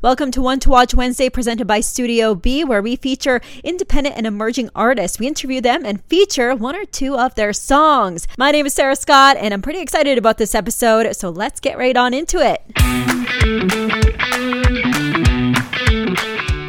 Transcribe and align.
Welcome 0.00 0.30
to 0.30 0.40
One 0.40 0.60
to 0.60 0.70
Watch 0.70 0.94
Wednesday, 0.94 1.28
presented 1.28 1.66
by 1.66 1.80
Studio 1.80 2.36
B, 2.36 2.62
where 2.62 2.80
we 2.80 2.94
feature 2.94 3.40
independent 3.64 4.16
and 4.16 4.28
emerging 4.28 4.70
artists. 4.72 5.18
We 5.18 5.26
interview 5.26 5.60
them 5.60 5.84
and 5.84 6.04
feature 6.04 6.54
one 6.54 6.76
or 6.76 6.84
two 6.84 7.18
of 7.18 7.34
their 7.34 7.52
songs. 7.52 8.28
My 8.38 8.52
name 8.52 8.64
is 8.64 8.74
Sarah 8.74 8.94
Scott, 8.94 9.36
and 9.40 9.52
I'm 9.52 9.60
pretty 9.60 9.80
excited 9.80 10.16
about 10.16 10.38
this 10.38 10.54
episode, 10.54 11.16
so 11.16 11.30
let's 11.30 11.58
get 11.58 11.78
right 11.78 11.96
on 11.96 12.14
into 12.14 12.38
it. 12.38 14.07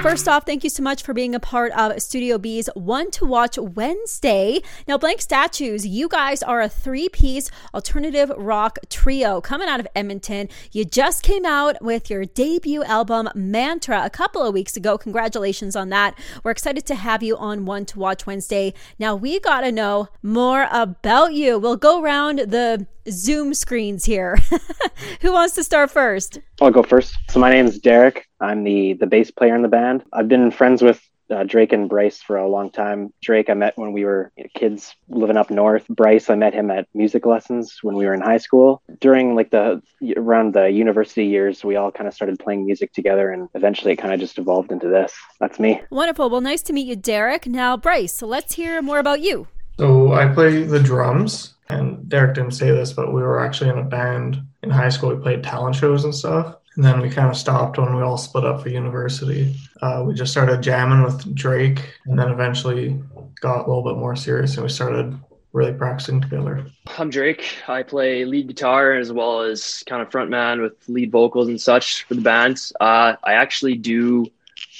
First 0.01 0.29
off, 0.29 0.45
thank 0.45 0.63
you 0.63 0.69
so 0.69 0.81
much 0.81 1.03
for 1.03 1.13
being 1.13 1.35
a 1.35 1.41
part 1.41 1.73
of 1.73 2.01
Studio 2.01 2.37
B's 2.37 2.69
One 2.73 3.11
to 3.11 3.25
Watch 3.25 3.57
Wednesday. 3.57 4.61
Now, 4.87 4.97
Blank 4.97 5.19
Statues, 5.19 5.85
you 5.85 6.07
guys 6.07 6.41
are 6.41 6.61
a 6.61 6.69
three 6.69 7.09
piece 7.09 7.51
alternative 7.73 8.31
rock 8.37 8.79
trio 8.89 9.41
coming 9.41 9.67
out 9.67 9.81
of 9.81 9.87
Edmonton. 9.93 10.47
You 10.71 10.85
just 10.85 11.21
came 11.21 11.45
out 11.45 11.81
with 11.81 12.09
your 12.09 12.23
debut 12.23 12.81
album, 12.85 13.27
Mantra, 13.35 14.05
a 14.05 14.09
couple 14.09 14.41
of 14.41 14.53
weeks 14.53 14.77
ago. 14.77 14.97
Congratulations 14.97 15.75
on 15.75 15.89
that. 15.89 16.17
We're 16.43 16.51
excited 16.51 16.85
to 16.85 16.95
have 16.95 17.21
you 17.21 17.35
on 17.35 17.65
One 17.65 17.85
to 17.87 17.99
Watch 17.99 18.25
Wednesday. 18.25 18.73
Now, 18.99 19.17
we 19.17 19.41
got 19.41 19.61
to 19.61 19.71
know 19.71 20.07
more 20.23 20.69
about 20.71 21.33
you. 21.33 21.59
We'll 21.59 21.75
go 21.75 22.01
around 22.01 22.39
the 22.39 22.87
Zoom 23.09 23.53
screens 23.53 24.05
here. 24.05 24.37
Who 25.21 25.33
wants 25.33 25.55
to 25.55 25.63
start 25.63 25.91
first? 25.91 26.39
I'll 26.61 26.71
go 26.71 26.83
first. 26.83 27.15
So 27.29 27.39
my 27.39 27.49
name 27.49 27.65
is 27.65 27.79
Derek. 27.79 28.27
I'm 28.39 28.63
the 28.63 28.93
the 28.93 29.07
bass 29.07 29.31
player 29.31 29.55
in 29.55 29.61
the 29.61 29.67
band. 29.67 30.03
I've 30.13 30.27
been 30.27 30.51
friends 30.51 30.81
with 30.81 31.01
uh, 31.29 31.43
Drake 31.43 31.71
and 31.73 31.87
Bryce 31.87 32.21
for 32.21 32.37
a 32.37 32.47
long 32.47 32.71
time. 32.71 33.13
Drake, 33.21 33.49
I 33.49 33.53
met 33.53 33.77
when 33.77 33.93
we 33.93 34.03
were 34.03 34.31
you 34.35 34.43
know, 34.43 34.49
kids 34.55 34.95
living 35.07 35.37
up 35.37 35.49
north. 35.49 35.87
Bryce, 35.87 36.29
I 36.29 36.35
met 36.35 36.53
him 36.53 36.71
at 36.71 36.87
music 36.93 37.25
lessons 37.25 37.79
when 37.81 37.95
we 37.95 38.05
were 38.05 38.13
in 38.13 38.21
high 38.21 38.37
school. 38.37 38.81
During 38.99 39.35
like 39.35 39.51
the 39.51 39.81
around 40.17 40.53
the 40.53 40.69
university 40.69 41.25
years, 41.25 41.63
we 41.63 41.75
all 41.75 41.91
kind 41.91 42.07
of 42.07 42.13
started 42.13 42.39
playing 42.39 42.65
music 42.65 42.93
together, 42.93 43.31
and 43.31 43.47
eventually 43.53 43.93
it 43.93 43.97
kind 43.97 44.13
of 44.13 44.19
just 44.19 44.37
evolved 44.37 44.71
into 44.71 44.87
this. 44.87 45.13
That's 45.39 45.59
me. 45.59 45.81
Wonderful. 45.91 46.29
Well, 46.29 46.41
nice 46.41 46.61
to 46.63 46.73
meet 46.73 46.87
you, 46.87 46.95
Derek. 46.95 47.47
Now, 47.47 47.77
Bryce. 47.77 48.13
So 48.13 48.27
let's 48.27 48.55
hear 48.55 48.81
more 48.81 48.99
about 48.99 49.21
you. 49.21 49.47
So 49.77 50.13
I 50.13 50.27
play 50.27 50.63
the 50.63 50.79
drums. 50.79 51.55
And 51.71 52.09
Derek 52.09 52.33
didn't 52.33 52.53
say 52.53 52.71
this, 52.71 52.93
but 52.93 53.13
we 53.13 53.21
were 53.21 53.39
actually 53.45 53.69
in 53.69 53.77
a 53.77 53.83
band 53.83 54.41
in 54.63 54.69
high 54.69 54.89
school. 54.89 55.15
We 55.15 55.21
played 55.21 55.43
talent 55.43 55.75
shows 55.75 56.03
and 56.03 56.13
stuff. 56.13 56.55
And 56.75 56.85
then 56.85 57.01
we 57.01 57.09
kind 57.09 57.29
of 57.29 57.35
stopped 57.35 57.77
when 57.77 57.95
we 57.95 58.01
all 58.01 58.17
split 58.17 58.45
up 58.45 58.61
for 58.61 58.69
university. 58.69 59.55
Uh, 59.81 60.03
we 60.05 60.13
just 60.13 60.31
started 60.31 60.61
jamming 60.61 61.03
with 61.03 61.35
Drake 61.35 61.97
and 62.05 62.17
then 62.17 62.31
eventually 62.31 63.01
got 63.41 63.65
a 63.65 63.67
little 63.67 63.83
bit 63.83 63.99
more 63.99 64.15
serious 64.15 64.55
and 64.55 64.63
we 64.63 64.69
started 64.69 65.17
really 65.51 65.73
practicing 65.73 66.21
together. 66.21 66.65
I'm 66.97 67.09
Drake. 67.09 67.55
I 67.67 67.83
play 67.83 68.23
lead 68.23 68.47
guitar 68.47 68.93
as 68.93 69.11
well 69.11 69.41
as 69.41 69.83
kind 69.87 70.01
of 70.01 70.09
frontman 70.09 70.61
with 70.61 70.73
lead 70.87 71.11
vocals 71.11 71.47
and 71.47 71.59
such 71.59 72.03
for 72.03 72.13
the 72.13 72.21
band. 72.21 72.71
Uh, 72.79 73.15
I 73.23 73.33
actually 73.33 73.75
do 73.75 74.27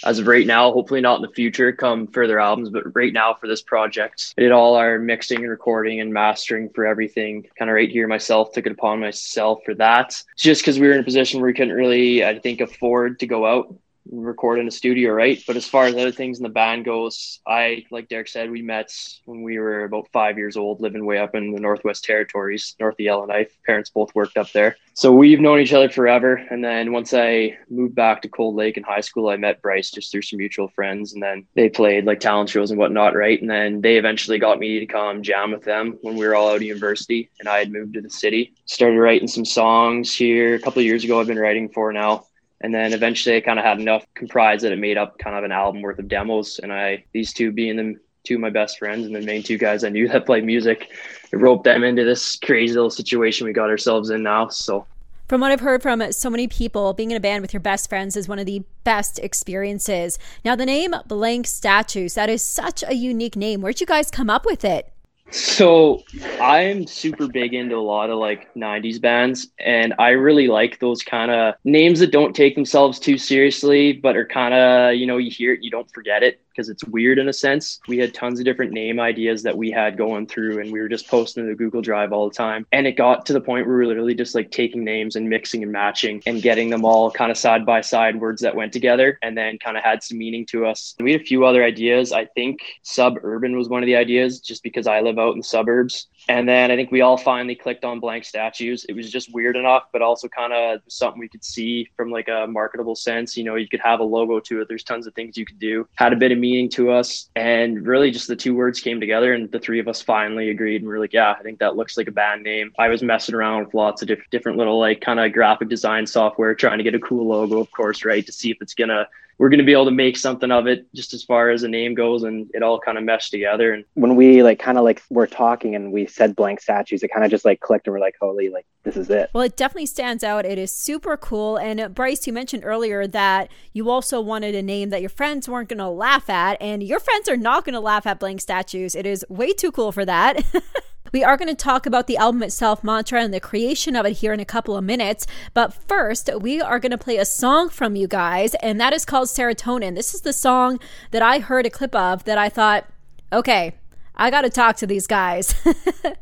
as 0.04 0.20
of 0.20 0.28
right 0.28 0.46
now, 0.46 0.72
hopefully 0.72 1.02
not 1.02 1.18
in 1.18 1.22
the 1.22 1.34
future, 1.34 1.72
come 1.72 2.08
further 2.08 2.40
albums, 2.40 2.70
but 2.70 2.96
right 2.96 3.14
now 3.14 3.34
for 3.34 3.48
this 3.48 3.62
project, 3.62 4.34
I 4.38 4.42
did 4.42 4.52
all 4.52 4.76
our 4.76 5.00
mixing 5.00 5.40
and 5.40 5.50
recording 5.50 6.00
and 6.00 6.14
mastering 6.14 6.70
for 6.70 6.86
everything 6.86 7.48
kind 7.58 7.70
of 7.70 7.76
right 7.76 7.90
here 7.90 8.08
myself, 8.08 8.52
took 8.52 8.66
it 8.66 8.72
upon 8.72 9.00
myself 9.00 9.60
for 9.66 9.76
that. 9.76 10.22
Just 10.38 10.62
because 10.62 10.80
we 10.80 10.88
were 10.88 10.94
in 10.94 11.02
a 11.02 11.04
position 11.04 11.40
where 11.40 11.48
we 11.48 11.54
couldn't 11.54 11.76
really, 11.76 12.24
I 12.24 12.40
think, 12.40 12.62
afford 12.62 13.20
to 13.20 13.28
go 13.28 13.46
out 13.46 13.76
record 14.12 14.60
in 14.60 14.68
a 14.68 14.72
studio, 14.72 15.12
right? 15.12 15.42
But 15.46 15.56
as 15.56 15.66
far 15.66 15.86
as 15.86 15.94
other 15.94 16.12
things 16.12 16.38
in 16.38 16.44
the 16.44 16.50
band 16.50 16.86
goes, 16.86 17.40
I, 17.48 17.86
like 17.92 18.10
Derek 18.10 18.28
said, 18.28 18.52
we 18.52 18.62
met 18.62 18.92
when 19.26 19.44
we 19.44 19.60
were 19.60 19.84
about 19.84 20.10
five 20.12 20.38
years 20.38 20.58
old, 20.58 20.82
living 20.82 21.06
way 21.06 21.18
up 21.18 21.36
in 21.36 21.52
the 21.52 21.60
Northwest 21.60 22.04
Territories, 22.04 22.76
north 22.80 22.96
of 22.96 23.00
Yellowknife. 23.00 23.56
Parents 23.66 23.90
both 23.90 24.14
worked 24.16 24.38
up 24.38 24.52
there. 24.52 24.78
So 24.94 25.14
we've 25.14 25.40
known 25.40 25.60
each 25.60 25.74
other 25.74 25.90
forever. 25.90 26.36
And 26.50 26.64
then 26.64 26.92
once 26.92 27.14
I 27.14 27.58
moved 27.70 27.96
back 27.96 28.22
to 28.22 28.30
Cold 28.30 28.56
Lake 28.56 28.78
in 28.78 28.84
high 28.84 29.02
school, 29.02 29.30
I 29.30 29.38
met 29.38 29.62
Bryce 29.62 29.92
just 29.92 30.12
through 30.12 30.24
some 30.24 30.38
mutual 30.38 30.68
friends. 30.68 31.14
And 31.14 31.24
then 31.24 31.46
they 31.56 31.70
played 31.70 32.06
like 32.06 32.20
talent 32.20 32.50
shows 32.50 32.72
and 32.72 32.80
whatnot, 32.80 33.16
right? 33.16 33.40
And 33.40 33.50
then 33.50 33.82
they 33.82 33.98
eventually 33.98 34.40
got 34.40 34.60
me 34.60 34.80
to 34.80 34.86
come 34.86 35.24
jam 35.24 35.52
with 35.52 35.64
them 35.64 35.98
when 36.02 36.16
we 36.16 36.28
were 36.28 36.36
all 36.36 36.50
out 36.50 36.58
of 36.58 36.62
university 36.64 37.30
and 37.40 37.48
I 37.48 37.60
had 37.60 37.72
moved 37.72 37.94
to 37.94 38.02
the 38.02 38.10
city. 38.10 38.54
Started 38.66 39.00
writing 39.00 39.28
some 39.28 39.46
songs 39.46 40.14
here 40.14 40.56
a 40.56 40.60
couple 40.60 40.82
years 40.82 41.04
ago, 41.04 41.20
I've 41.20 41.28
been 41.28 41.40
writing 41.40 41.70
for 41.70 41.94
now 41.94 42.26
and 42.62 42.74
then 42.74 42.94
eventually 42.94 43.38
I 43.38 43.42
kind 43.42 43.60
of 43.60 43.66
had 43.66 43.80
enough 43.80 44.06
comprised 44.16 44.64
that 44.64 44.72
it 44.72 44.80
made 44.80 44.98
up 44.98 45.18
kind 45.18 45.36
of 45.36 45.44
an 45.44 45.52
album 45.52 45.82
worth 45.82 46.00
of 46.00 46.08
demos. 46.08 46.60
And 46.60 46.74
I, 46.74 47.04
these 47.14 47.34
two 47.34 47.52
being 47.52 47.78
the 47.78 48.00
two 48.24 48.36
of 48.36 48.42
my 48.42 48.50
best 48.50 48.78
friends 48.78 49.06
and 49.06 49.16
the 49.16 49.22
main 49.22 49.44
two 49.44 49.58
guys 49.58 49.84
I 49.84 49.90
knew 49.90 50.08
that 50.10 50.26
play 50.26 50.42
music, 50.42 50.90
it 51.32 51.38
roped 51.38 51.64
them 51.64 51.84
into 51.84 52.04
this 52.04 52.36
crazy 52.38 52.74
little 52.74 52.90
situation 52.90 53.48
we 53.48 53.54
got 53.54 53.70
ourselves 53.70 54.10
in 54.10 54.24
now. 54.24 54.50
So 54.50 54.86
from 55.30 55.42
what 55.42 55.52
I've 55.52 55.60
heard 55.60 55.84
from 55.84 56.12
so 56.12 56.30
many 56.30 56.48
people, 56.48 56.94
being 56.94 57.12
in 57.12 57.18
a 57.18 57.20
band 57.20 57.44
with 57.44 57.54
your 57.54 57.60
best 57.60 57.88
friends 57.88 58.18
is 58.18 58.28
one 58.28 58.40
of 58.40 58.48
the 58.48 58.64
best 58.84 59.20
experiences. 59.20 60.18
Now, 60.44 60.56
the 60.56 60.66
name 60.66 60.96
Blank 61.06 61.46
Statues, 61.46 62.16
that 62.16 62.32
is 62.32 62.42
such 62.42 62.84
a 62.88 62.96
unique 62.96 63.36
name. 63.36 63.62
Where'd 63.62 63.80
you 63.80 63.86
guys 63.86 64.10
come 64.10 64.30
up 64.30 64.44
with 64.44 64.66
it? 64.66 64.92
So 65.32 66.04
I'm 66.42 66.88
super 66.88 67.28
big 67.28 67.54
into 67.54 67.76
a 67.76 67.78
lot 67.78 68.10
of 68.10 68.18
like 68.18 68.54
90s 68.56 69.00
bands 69.00 69.48
and 69.60 69.94
I 70.00 70.10
really 70.10 70.48
like 70.48 70.80
those 70.80 71.04
kind 71.04 71.30
of 71.30 71.56
names 71.64 72.00
that 72.00 72.12
don't 72.12 72.36
take 72.36 72.56
themselves 72.56 73.00
too 73.00 73.18
seriously 73.18 73.94
but 73.94 74.16
are 74.16 74.26
kind 74.26 74.54
of, 74.54 74.96
you 74.96 75.06
know, 75.06 75.18
you 75.18 75.30
hear 75.30 75.54
it, 75.54 75.60
you 75.62 75.70
don't 75.70 75.92
forget 75.92 76.24
it 76.24 76.42
because 76.60 76.68
it's 76.68 76.84
weird 76.84 77.18
in 77.20 77.30
a 77.30 77.34
sense. 77.34 77.80
We 77.88 78.00
had 78.00 78.14
tons 78.14 78.38
of 78.38 78.44
different 78.44 78.74
name 78.74 79.00
ideas 79.00 79.44
that 79.44 79.58
we 79.58 79.72
had 79.72 79.98
going 79.98 80.28
through 80.28 80.60
and 80.60 80.74
we 80.74 80.82
were 80.82 80.90
just 80.90 81.08
posting 81.08 81.46
to 81.46 81.50
the 81.50 81.56
Google 81.56 81.82
Drive 81.82 82.12
all 82.12 82.28
the 82.28 82.36
time. 82.36 82.68
And 82.74 82.86
it 82.86 82.98
got 82.98 83.26
to 83.28 83.34
the 83.34 83.40
point 83.40 83.66
where 83.66 83.78
we 83.78 83.84
were 83.84 83.88
literally 83.88 84.14
just 84.14 84.36
like 84.36 84.52
taking 84.52 84.84
names 84.84 85.16
and 85.16 85.30
mixing 85.30 85.64
and 85.64 85.72
matching 85.72 86.22
and 86.26 86.42
getting 86.42 86.70
them 86.70 86.84
all 86.84 87.12
kind 87.12 87.32
of 87.32 87.38
side 87.38 87.66
by 87.66 87.80
side 87.80 88.20
words 88.20 88.42
that 88.42 88.58
went 88.58 88.74
together 88.74 89.18
and 89.22 89.38
then 89.38 89.58
kind 89.58 89.78
of 89.78 89.86
had 89.86 90.04
some 90.04 90.18
meaning 90.18 90.46
to 90.48 90.66
us. 90.66 90.96
We 91.00 91.14
had 91.14 91.22
a 91.22 91.24
few 91.24 91.46
other 91.46 91.64
ideas. 91.64 92.12
I 92.12 92.26
think 92.26 92.60
suburban 92.84 93.56
was 93.56 93.70
one 93.70 93.82
of 93.82 93.88
the 93.88 93.96
ideas 93.96 94.42
just 94.42 94.62
because 94.62 94.86
I 94.86 95.00
live 95.00 95.18
out 95.18 95.32
in 95.32 95.40
the 95.40 95.44
suburbs. 95.46 96.10
And 96.28 96.48
then 96.48 96.72
I 96.72 96.76
think 96.76 96.92
we 96.92 97.02
all 97.02 97.18
finally 97.18 97.56
clicked 97.56 97.86
on 97.86 98.00
blank 98.00 98.26
statues. 98.26 98.86
It 98.86 98.94
was 98.94 99.12
just 99.12 99.34
weird 99.34 99.56
enough, 99.56 99.84
but 99.92 100.02
also 100.02 100.28
kind 100.28 100.54
of 100.54 100.82
something 100.88 101.20
we 101.20 101.30
could 101.30 101.44
see 101.44 101.90
from 101.96 102.12
like 102.12 102.28
a 102.28 102.46
marketable 102.48 102.96
sense. 102.96 103.38
You 103.38 103.44
know, 103.44 103.56
you 103.56 103.68
could 103.68 103.80
have 103.84 104.00
a 104.00 104.04
logo 104.04 104.40
to 104.42 104.62
it. 104.62 104.68
There's 104.68 104.84
tons 104.84 105.08
of 105.08 105.16
things 105.16 105.38
you 105.38 105.46
could 105.46 105.60
do. 105.60 105.88
Had 105.96 106.14
a 106.14 106.18
bit 106.18 106.32
of 106.32 106.38
meaning 106.38 106.70
to 106.70 106.92
us, 106.92 107.30
and 107.36 107.86
really 107.86 108.12
just 108.12 108.28
the 108.28 108.36
two 108.36 108.56
words 108.56 108.80
came 108.80 109.00
together, 109.00 109.34
and 109.34 109.52
the 109.52 109.60
three 109.60 109.80
of 109.80 109.88
us 109.88 110.02
finally 110.02 110.50
agreed. 110.50 110.82
And 110.82 110.90
we 110.90 110.96
are 110.96 111.00
like, 111.00 111.14
yeah, 111.14 111.36
I 111.38 111.44
think 111.44 111.60
that 111.60 111.76
looks 111.76 111.98
like 111.98 112.08
a 112.08 112.12
band 112.12 112.44
name. 112.44 112.72
I 112.78 112.90
was 112.90 113.02
messing 113.02 113.36
around 113.36 113.66
with 113.66 113.74
lots 113.74 114.02
of 114.02 114.08
diff- 114.08 114.30
different 114.30 114.58
little 114.58 114.80
like 114.80 115.02
kind 115.02 115.20
of 115.20 115.32
graphic 115.34 115.70
design 115.70 116.06
software, 116.06 116.54
trying 116.56 116.78
to 116.78 116.84
get 116.84 116.96
a 116.96 117.00
cool 117.00 117.28
logo, 117.28 117.60
of 117.60 117.72
course, 117.72 118.04
right, 118.06 118.26
to 118.26 118.32
see 118.32 118.52
if 118.52 118.58
it's 118.62 118.74
gonna 118.74 119.08
we're 119.40 119.50
going 119.50 119.60
to 119.60 119.66
be 119.66 119.72
able 119.72 119.86
to 119.86 119.92
make 119.92 120.18
something 120.18 120.52
of 120.52 120.68
it 120.68 120.86
just 120.94 121.14
as 121.14 121.24
far 121.24 121.50
as 121.50 121.62
the 121.62 121.70
name 121.70 121.96
goes 121.96 122.24
and 122.24 122.52
it 122.54 122.62
all 122.62 122.78
kind 122.78 122.98
of 122.98 123.06
meshed 123.06 123.32
together. 123.32 123.74
And 123.74 123.86
when 123.94 124.18
we 124.18 124.44
like 124.44 124.60
kind 124.60 124.78
of 124.78 124.84
like 124.84 125.02
were 125.10 125.28
talking 125.28 125.76
and 125.76 125.94
we 125.94 126.06
said 126.06 126.36
blank 126.36 126.60
statues 126.60 127.02
it 127.02 127.08
kind 127.08 127.24
of 127.24 127.32
just 127.32 127.46
like 127.46 127.62
clicked 127.62 127.88
and 127.88 127.94
we're 127.94 128.02
like 128.02 128.16
holy 128.20 128.50
like 128.50 128.66
this 128.84 128.98
is 128.98 129.10
it. 129.10 129.30
Well 129.34 129.44
it 129.44 129.56
definitely 129.56 129.86
stands 129.86 130.24
out. 130.26 130.46
It 130.46 130.60
is 130.60 130.76
super 130.76 131.16
cool. 131.16 131.56
And 131.56 131.80
uh, 131.80 131.88
bryce 131.88 132.28
you 132.28 132.34
mentioned 132.34 132.66
earlier 132.66 133.08
that 133.08 133.50
you 133.72 133.90
also 133.90 134.20
wanted 134.20 134.56
a 134.56 134.62
name 134.62 134.90
that 134.90 135.02
your 135.02 135.10
friends 135.10 135.48
weren't 135.48 135.70
going 135.70 135.80
to 135.80 135.88
laugh 135.88 136.30
at 136.30 136.62
and 136.62 136.84
your 136.84 137.00
friends 137.00 137.30
are 137.30 137.38
not 137.38 137.64
going 137.64 137.74
to 137.74 137.80
laugh 137.80 138.06
at 138.06 138.20
blank 138.20 138.42
statues. 138.42 138.94
It 138.94 139.06
is 139.06 139.26
way 139.30 139.54
too 139.54 139.72
cool 139.72 139.94
for 139.94 140.04
that 140.04 140.44
We 141.12 141.24
are 141.24 141.38
going 141.38 141.50
to 141.50 141.56
talk 141.56 141.86
about 141.86 142.08
the 142.08 142.18
album 142.18 142.44
itself, 142.44 142.84
Mantra, 142.84 143.24
and 143.24 143.34
the 143.34 143.40
creation 143.40 143.96
of 143.96 144.06
it 144.06 144.14
here 144.14 144.34
in 144.34 144.40
a 144.40 144.46
couple 144.46 144.78
of 144.78 144.84
minutes. 144.84 145.26
But 145.54 145.74
first, 145.74 146.30
we 146.40 146.62
are 146.62 146.80
going 146.80 146.92
to 146.92 146.98
play 146.98 147.18
a 147.18 147.26
song 147.26 147.70
from 147.70 147.96
you 147.96 148.08
guys, 148.08 148.54
and 148.56 148.80
that 148.80 148.94
is 148.94 149.06
called 149.06 149.28
Serotonin. 149.28 149.96
This 149.96 150.14
is 150.14 150.22
the 150.22 150.34
song 150.34 150.80
that 151.12 151.22
I 151.22 151.40
heard 151.40 151.66
a 151.66 151.72
clip 151.72 151.96
of 151.96 152.26
that 152.26 152.38
I 152.38 152.50
thought, 152.50 152.86
okay, 153.34 153.76
I 154.16 154.30
got 154.30 154.42
to 154.42 154.50
talk 154.50 154.76
to 154.78 154.88
these 154.88 155.08
guys. 155.08 155.56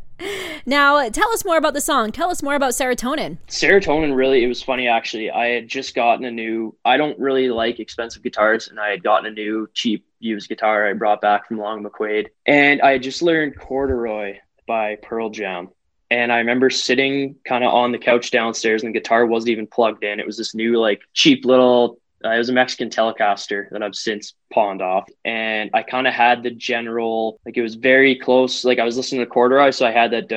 now, 0.66 1.10
tell 1.10 1.30
us 1.32 1.44
more 1.44 1.58
about 1.58 1.74
the 1.74 1.82
song. 1.82 2.14
Tell 2.14 2.30
us 2.30 2.42
more 2.42 2.56
about 2.56 2.72
Serotonin. 2.72 3.40
Serotonin, 3.50 4.16
really, 4.16 4.44
it 4.44 4.48
was 4.48 4.64
funny 4.64 4.88
actually. 4.88 5.30
I 5.30 5.48
had 5.48 5.68
just 5.68 5.96
gotten 5.96 6.24
a 6.24 6.32
new, 6.32 6.76
I 6.86 6.96
don't 6.96 7.20
really 7.20 7.50
like 7.50 7.80
expensive 7.80 8.24
guitars, 8.24 8.70
and 8.70 8.80
I 8.80 8.90
had 8.90 9.04
gotten 9.04 9.26
a 9.26 9.32
new 9.32 9.70
cheap 9.74 10.06
used 10.20 10.48
guitar 10.48 10.88
I 10.88 10.94
brought 10.94 11.22
back 11.22 11.48
from 11.48 11.58
Long 11.58 11.84
McQuade. 11.84 12.28
And 12.46 12.82
I 12.82 12.94
had 12.94 13.04
just 13.04 13.22
learned 13.22 13.60
corduroy 13.60 14.38
by 14.68 14.98
Pearl 14.98 15.32
Jam. 15.32 15.70
And 16.12 16.32
I 16.32 16.38
remember 16.38 16.70
sitting 16.70 17.36
kind 17.44 17.64
of 17.64 17.74
on 17.74 17.92
the 17.92 17.98
couch 17.98 18.30
downstairs 18.32 18.84
and 18.84 18.94
the 18.94 19.00
guitar 19.00 19.26
wasn't 19.26 19.50
even 19.50 19.68
plugged 19.68 20.04
in. 20.04 20.20
It 20.20 20.26
was 20.26 20.38
this 20.38 20.54
new, 20.54 20.80
like, 20.80 21.02
cheap 21.14 21.44
little, 21.44 22.00
uh, 22.28 22.32
it 22.32 22.38
was 22.38 22.50
a 22.50 22.54
Mexican 22.54 22.90
Telecaster 22.90 23.70
that 23.72 23.82
I've 23.82 23.96
since 23.96 24.34
pawned 24.52 24.82
off. 24.82 25.08
And 25.26 25.70
I 25.74 25.84
kind 25.84 26.08
of 26.08 26.14
had 26.14 26.44
the 26.44 26.52
general, 26.52 27.40
like 27.46 27.58
it 27.58 27.62
was 27.62 27.76
very 27.76 28.16
close. 28.16 28.64
Like 28.64 28.80
I 28.80 28.84
was 28.84 28.98
listening 28.98 29.22
to 29.22 29.28
corduroy, 29.28 29.72
so 29.72 29.86
I 29.86 29.92
had 29.92 30.12
that 30.12 30.30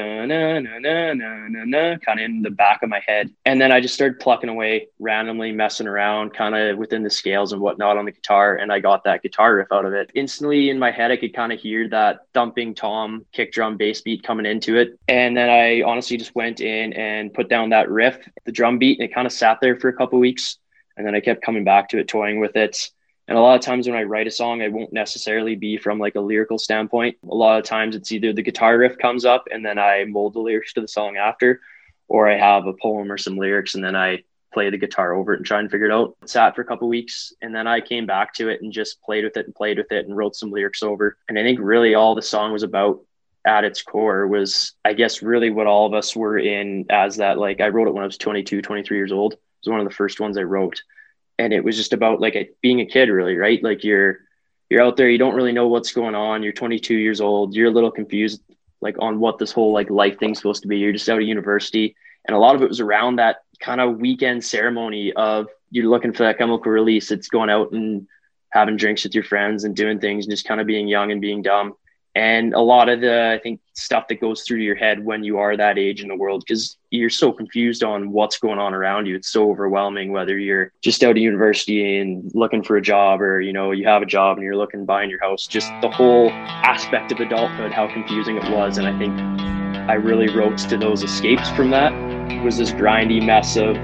kind 2.05 2.21
of 2.21 2.25
in 2.25 2.43
the 2.43 2.51
back 2.51 2.83
of 2.83 2.89
my 2.89 3.03
head. 3.07 3.31
And 3.45 3.61
then 3.61 3.73
I 3.73 3.81
just 3.81 3.95
started 3.95 4.21
plucking 4.21 4.49
away 4.49 4.89
randomly, 4.99 5.53
messing 5.53 5.87
around, 5.87 6.35
kind 6.35 6.55
of 6.55 6.79
within 6.79 7.03
the 7.03 7.11
scales 7.11 7.53
and 7.53 7.61
whatnot 7.61 7.97
on 7.97 8.05
the 8.05 8.13
guitar. 8.13 8.57
And 8.57 8.73
I 8.73 8.81
got 8.81 9.05
that 9.05 9.23
guitar 9.23 9.55
riff 9.55 9.69
out 9.73 9.85
of 9.85 9.93
it. 9.93 10.11
Instantly 10.15 10.71
in 10.71 10.79
my 10.79 10.91
head, 10.91 11.11
I 11.11 11.17
could 11.17 11.35
kind 11.35 11.53
of 11.53 11.61
hear 11.61 11.89
that 11.89 12.21
thumping 12.35 12.75
tom 12.75 13.27
kick 13.33 13.53
drum 13.53 13.77
bass 13.77 14.01
beat 14.01 14.23
coming 14.23 14.47
into 14.47 14.77
it. 14.77 14.99
And 15.09 15.37
then 15.37 15.51
I 15.51 15.83
honestly 15.83 16.17
just 16.17 16.35
went 16.35 16.61
in 16.61 16.93
and 16.93 17.33
put 17.33 17.49
down 17.49 17.71
that 17.71 17.91
riff, 17.91 18.19
the 18.45 18.53
drum 18.53 18.79
beat, 18.79 18.99
and 18.99 19.09
it 19.09 19.15
kind 19.15 19.27
of 19.27 19.33
sat 19.33 19.59
there 19.61 19.77
for 19.77 19.89
a 19.89 19.97
couple 19.97 20.19
weeks 20.19 20.59
And 21.01 21.07
then 21.07 21.15
I 21.15 21.21
kept 21.21 21.41
coming 21.41 21.65
back 21.65 21.89
to 21.89 21.99
it, 21.99 22.09
toying 22.09 22.41
with 22.41 22.57
it. 22.57 22.91
And 23.27 23.39
a 23.39 23.41
lot 23.41 23.55
of 23.55 23.63
times 23.63 23.89
when 23.89 23.97
I 23.97 24.03
write 24.03 24.27
a 24.27 24.31
song, 24.31 24.61
I 24.61 24.69
won't 24.69 24.93
necessarily 24.93 25.57
be 25.57 25.79
from 25.79 25.99
like 25.99 26.15
a 26.15 26.21
lyrical 26.21 26.59
standpoint. 26.59 27.17
A 27.27 27.35
lot 27.35 27.59
of 27.59 27.65
times 27.65 27.97
it's 27.97 28.13
either 28.13 28.35
the 28.35 28.43
guitar 28.43 28.77
riff 28.77 28.99
comes 28.99 29.25
up 29.25 29.49
and 29.51 29.65
then 29.65 29.79
I 29.79 30.05
mold 30.05 30.35
the 30.35 30.41
lyrics 30.41 30.75
to 30.75 30.83
the 30.83 30.89
song 30.89 31.17
after, 31.17 31.63
or 32.07 32.29
I 32.29 32.37
have 32.37 32.67
a 32.67 32.75
poem 32.75 33.11
or 33.11 33.17
some 33.17 33.39
lyrics 33.39 33.77
and 33.77 33.83
then 33.83 33.97
I 33.97 34.25
play 34.53 34.69
the 34.69 34.77
guitar 34.77 35.15
over 35.15 35.33
it 35.33 35.39
and 35.39 35.47
try 35.47 35.61
and 35.61 35.71
figure 35.71 35.87
it 35.87 35.93
out. 35.93 36.19
Sat 36.27 36.55
for 36.55 36.61
a 36.61 36.67
couple 36.67 36.87
weeks 36.87 37.33
and 37.41 37.55
then 37.55 37.67
I 37.67 37.81
came 37.81 38.05
back 38.05 38.35
to 38.35 38.51
it 38.51 38.61
and 38.61 38.71
just 38.71 39.01
played 39.01 39.25
with 39.25 39.39
it 39.39 39.47
and 39.47 39.55
played 39.55 39.79
with 39.79 39.91
it 39.91 40.05
and 40.05 40.15
wrote 40.15 40.37
some 40.37 40.51
lyrics 40.51 40.83
over. 40.83 41.17
And 41.31 41.39
I 41.39 41.43
think 41.43 41.61
really 41.63 41.95
all 41.95 42.15
the 42.15 42.21
song 42.21 42.53
was 42.53 42.63
about 42.63 43.01
at 43.47 43.65
its 43.65 43.81
core 43.81 44.27
was 44.27 44.75
I 44.85 44.93
guess 44.93 45.23
really 45.23 45.49
what 45.49 45.67
all 45.67 45.87
of 45.87 45.95
us 45.95 46.15
were 46.15 46.37
in 46.37 46.85
as 46.91 47.17
that 47.17 47.39
like 47.39 47.63
I 47.63 47.69
wrote 47.69 47.89
it 47.89 47.95
when 47.95 48.03
I 48.03 48.07
was 48.07 48.19
22, 48.19 48.61
23 48.61 48.99
years 48.99 49.13
old. 49.13 49.37
Was 49.65 49.71
one 49.71 49.81
of 49.81 49.89
the 49.89 49.95
first 49.95 50.21
ones 50.21 50.37
I 50.37 50.43
wrote. 50.43 50.83
And 51.39 51.53
it 51.53 51.65
was 51.65 51.77
just 51.77 51.93
about 51.93 52.21
like 52.21 52.37
a, 52.37 52.51
being 52.61 52.81
a 52.81 52.87
kid 52.87 53.09
really, 53.09 53.37
right? 53.37 53.63
Like 53.63 53.85
you're 53.85 54.19
you're 54.69 54.83
out 54.83 54.97
there, 54.97 55.09
you 55.09 55.19
don't 55.19 55.35
really 55.35 55.53
know 55.53 55.69
what's 55.69 55.93
going 55.93 56.15
on. 56.15 56.43
You're 56.43 56.53
22 56.53 56.95
years 56.95 57.21
old. 57.21 57.55
You're 57.55 57.69
a 57.69 57.73
little 57.73 57.91
confused 57.91 58.43
like 58.81 58.97
on 58.99 59.19
what 59.21 59.39
this 59.39 59.53
whole 59.53 59.73
like 59.73 59.91
life 59.91 60.19
thing's 60.19 60.39
supposed 60.39 60.63
to 60.63 60.69
be. 60.69 60.79
You're 60.79 60.93
just 60.93 61.09
out 61.09 61.19
of 61.19 61.27
university. 61.27 61.97
And 62.27 62.37
a 62.37 62.39
lot 62.39 62.55
of 62.55 62.63
it 62.63 62.69
was 62.69 62.81
around 62.81 63.17
that 63.17 63.43
kind 63.59 63.81
of 63.81 63.99
weekend 63.99 64.45
ceremony 64.45 65.13
of 65.13 65.49
you're 65.71 65.91
looking 65.91 66.13
for 66.13 66.23
that 66.25 66.39
chemical 66.39 66.71
release. 66.71 67.11
It's 67.11 67.29
going 67.29 67.51
out 67.51 67.73
and 67.73 68.07
having 68.51 68.77
drinks 68.77 69.05
with 69.05 69.15
your 69.15 69.25
friends 69.25 69.65
and 69.65 69.77
doing 69.77 70.01
things 70.01 70.25
and 70.25 70.33
just 70.33 70.47
kind 70.47 70.61
of 70.61 70.67
being 70.67 70.89
young 70.89 71.13
and 71.13 71.21
being 71.21 71.43
dumb 71.43 71.75
and 72.15 72.55
a 72.55 72.61
lot 72.61 72.89
of 72.89 73.01
the 73.01 73.33
i 73.33 73.39
think 73.39 73.61
stuff 73.81 74.09
that 74.09 74.21
goes 74.21 74.43
through 74.43 74.59
your 74.59 74.77
head 74.77 75.05
when 75.05 75.25
you 75.25 75.39
are 75.39 75.57
that 75.57 75.79
age 75.79 76.03
in 76.03 76.09
the 76.09 76.17
world 76.17 76.45
because 76.47 76.77
you're 76.91 77.11
so 77.11 77.33
confused 77.33 77.83
on 77.83 78.11
what's 78.11 78.39
going 78.39 78.59
on 78.59 78.75
around 78.75 79.07
you. 79.07 79.17
It's 79.17 79.31
so 79.31 79.51
overwhelming 79.51 80.13
whether 80.13 80.39
you're 80.39 80.73
just 80.83 81.03
out 81.03 81.13
of 81.13 81.17
university 81.17 81.99
and 81.99 82.31
looking 82.35 82.63
for 82.63 82.77
a 82.77 82.83
job 82.83 83.23
or 83.23 83.41
you 83.41 83.53
know 83.53 83.71
you 83.71 83.87
have 83.87 84.03
a 84.03 84.07
job 84.07 84.37
and 84.37 84.45
you're 84.45 84.57
looking 84.57 84.85
buying 84.85 85.11
your 85.11 85.21
house. 85.21 85.47
Just 85.47 85.73
the 85.81 85.91
whole 85.91 86.31
aspect 86.31 87.11
of 87.13 87.21
adulthood 87.21 87.73
how 87.73 87.87
confusing 87.93 88.37
it 88.37 88.51
was. 88.51 88.79
And 88.79 88.87
i 88.87 88.99
think 88.99 89.19
i 89.89 89.95
really 89.95 90.29
wrote 90.35 90.59
to 90.59 90.77
those 90.77 91.03
escapes 91.03 91.49
from 91.51 91.71
that. 91.71 91.93
It 92.31 92.43
was 92.43 92.59
this 92.59 92.73
grindy 92.73 93.25
mess 93.25 93.57
of 93.57 93.77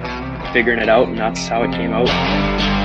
figuring 0.52 0.79
it 0.79 0.88
out 0.88 1.08
and 1.08 1.19
that's 1.19 1.49
how 1.49 1.62
it 1.62 1.72
came 1.72 1.93
out 1.93 2.75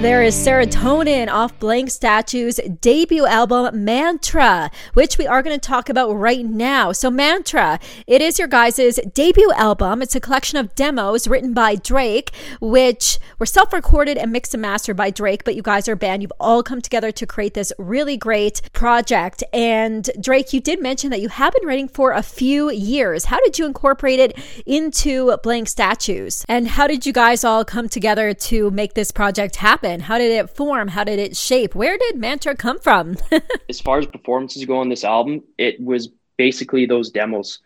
There 0.00 0.22
is 0.22 0.36
Serotonin 0.36 1.28
off 1.28 1.58
Blank 1.58 1.90
Statue's 1.90 2.60
debut 2.80 3.26
album, 3.26 3.84
Mantra, 3.84 4.70
which 4.94 5.18
we 5.18 5.26
are 5.26 5.42
going 5.42 5.58
to 5.58 5.68
talk 5.68 5.88
about 5.88 6.12
right 6.12 6.46
now. 6.46 6.92
So, 6.92 7.10
Mantra, 7.10 7.80
it 8.06 8.22
is 8.22 8.38
your 8.38 8.46
guys' 8.46 9.00
debut 9.12 9.50
album. 9.56 10.00
It's 10.00 10.14
a 10.14 10.20
collection 10.20 10.56
of 10.56 10.72
demos 10.76 11.26
written 11.26 11.52
by 11.52 11.74
Drake, 11.74 12.30
which 12.60 13.18
were 13.40 13.46
self 13.46 13.72
recorded 13.72 14.16
and 14.18 14.30
mixed 14.30 14.54
and 14.54 14.62
mastered 14.62 14.96
by 14.96 15.10
Drake, 15.10 15.42
but 15.42 15.56
you 15.56 15.62
guys 15.62 15.88
are 15.88 15.94
a 15.94 15.96
band. 15.96 16.22
You've 16.22 16.32
all 16.38 16.62
come 16.62 16.80
together 16.80 17.10
to 17.10 17.26
create 17.26 17.54
this 17.54 17.72
really 17.76 18.16
great 18.16 18.62
project. 18.72 19.42
And, 19.52 20.08
Drake, 20.20 20.52
you 20.52 20.60
did 20.60 20.80
mention 20.80 21.10
that 21.10 21.20
you 21.20 21.28
have 21.28 21.52
been 21.54 21.66
writing 21.66 21.88
for 21.88 22.12
a 22.12 22.22
few 22.22 22.70
years. 22.70 23.24
How 23.24 23.40
did 23.40 23.58
you 23.58 23.66
incorporate 23.66 24.20
it 24.20 24.38
into 24.64 25.36
Blank 25.42 25.66
Statues? 25.66 26.44
And 26.48 26.68
how 26.68 26.86
did 26.86 27.04
you 27.04 27.12
guys 27.12 27.42
all 27.42 27.64
come 27.64 27.88
together 27.88 28.32
to 28.32 28.70
make 28.70 28.94
this 28.94 29.10
project 29.10 29.56
happen? 29.56 29.87
Happen? 29.88 30.00
How 30.00 30.18
did 30.18 30.30
it 30.30 30.50
form? 30.50 30.88
How 30.88 31.04
did 31.04 31.18
it 31.18 31.36
shape? 31.36 31.74
Where 31.74 31.96
did 31.96 32.16
Mantra 32.16 32.56
come 32.56 32.78
from? 32.78 33.16
as 33.68 33.80
far 33.80 33.98
as 33.98 34.06
performances 34.06 34.64
go 34.64 34.78
on 34.78 34.88
this 34.88 35.04
album, 35.04 35.42
it 35.56 35.80
was 35.80 36.08
basically 36.36 36.86
those 36.86 37.10
demos. 37.10 37.60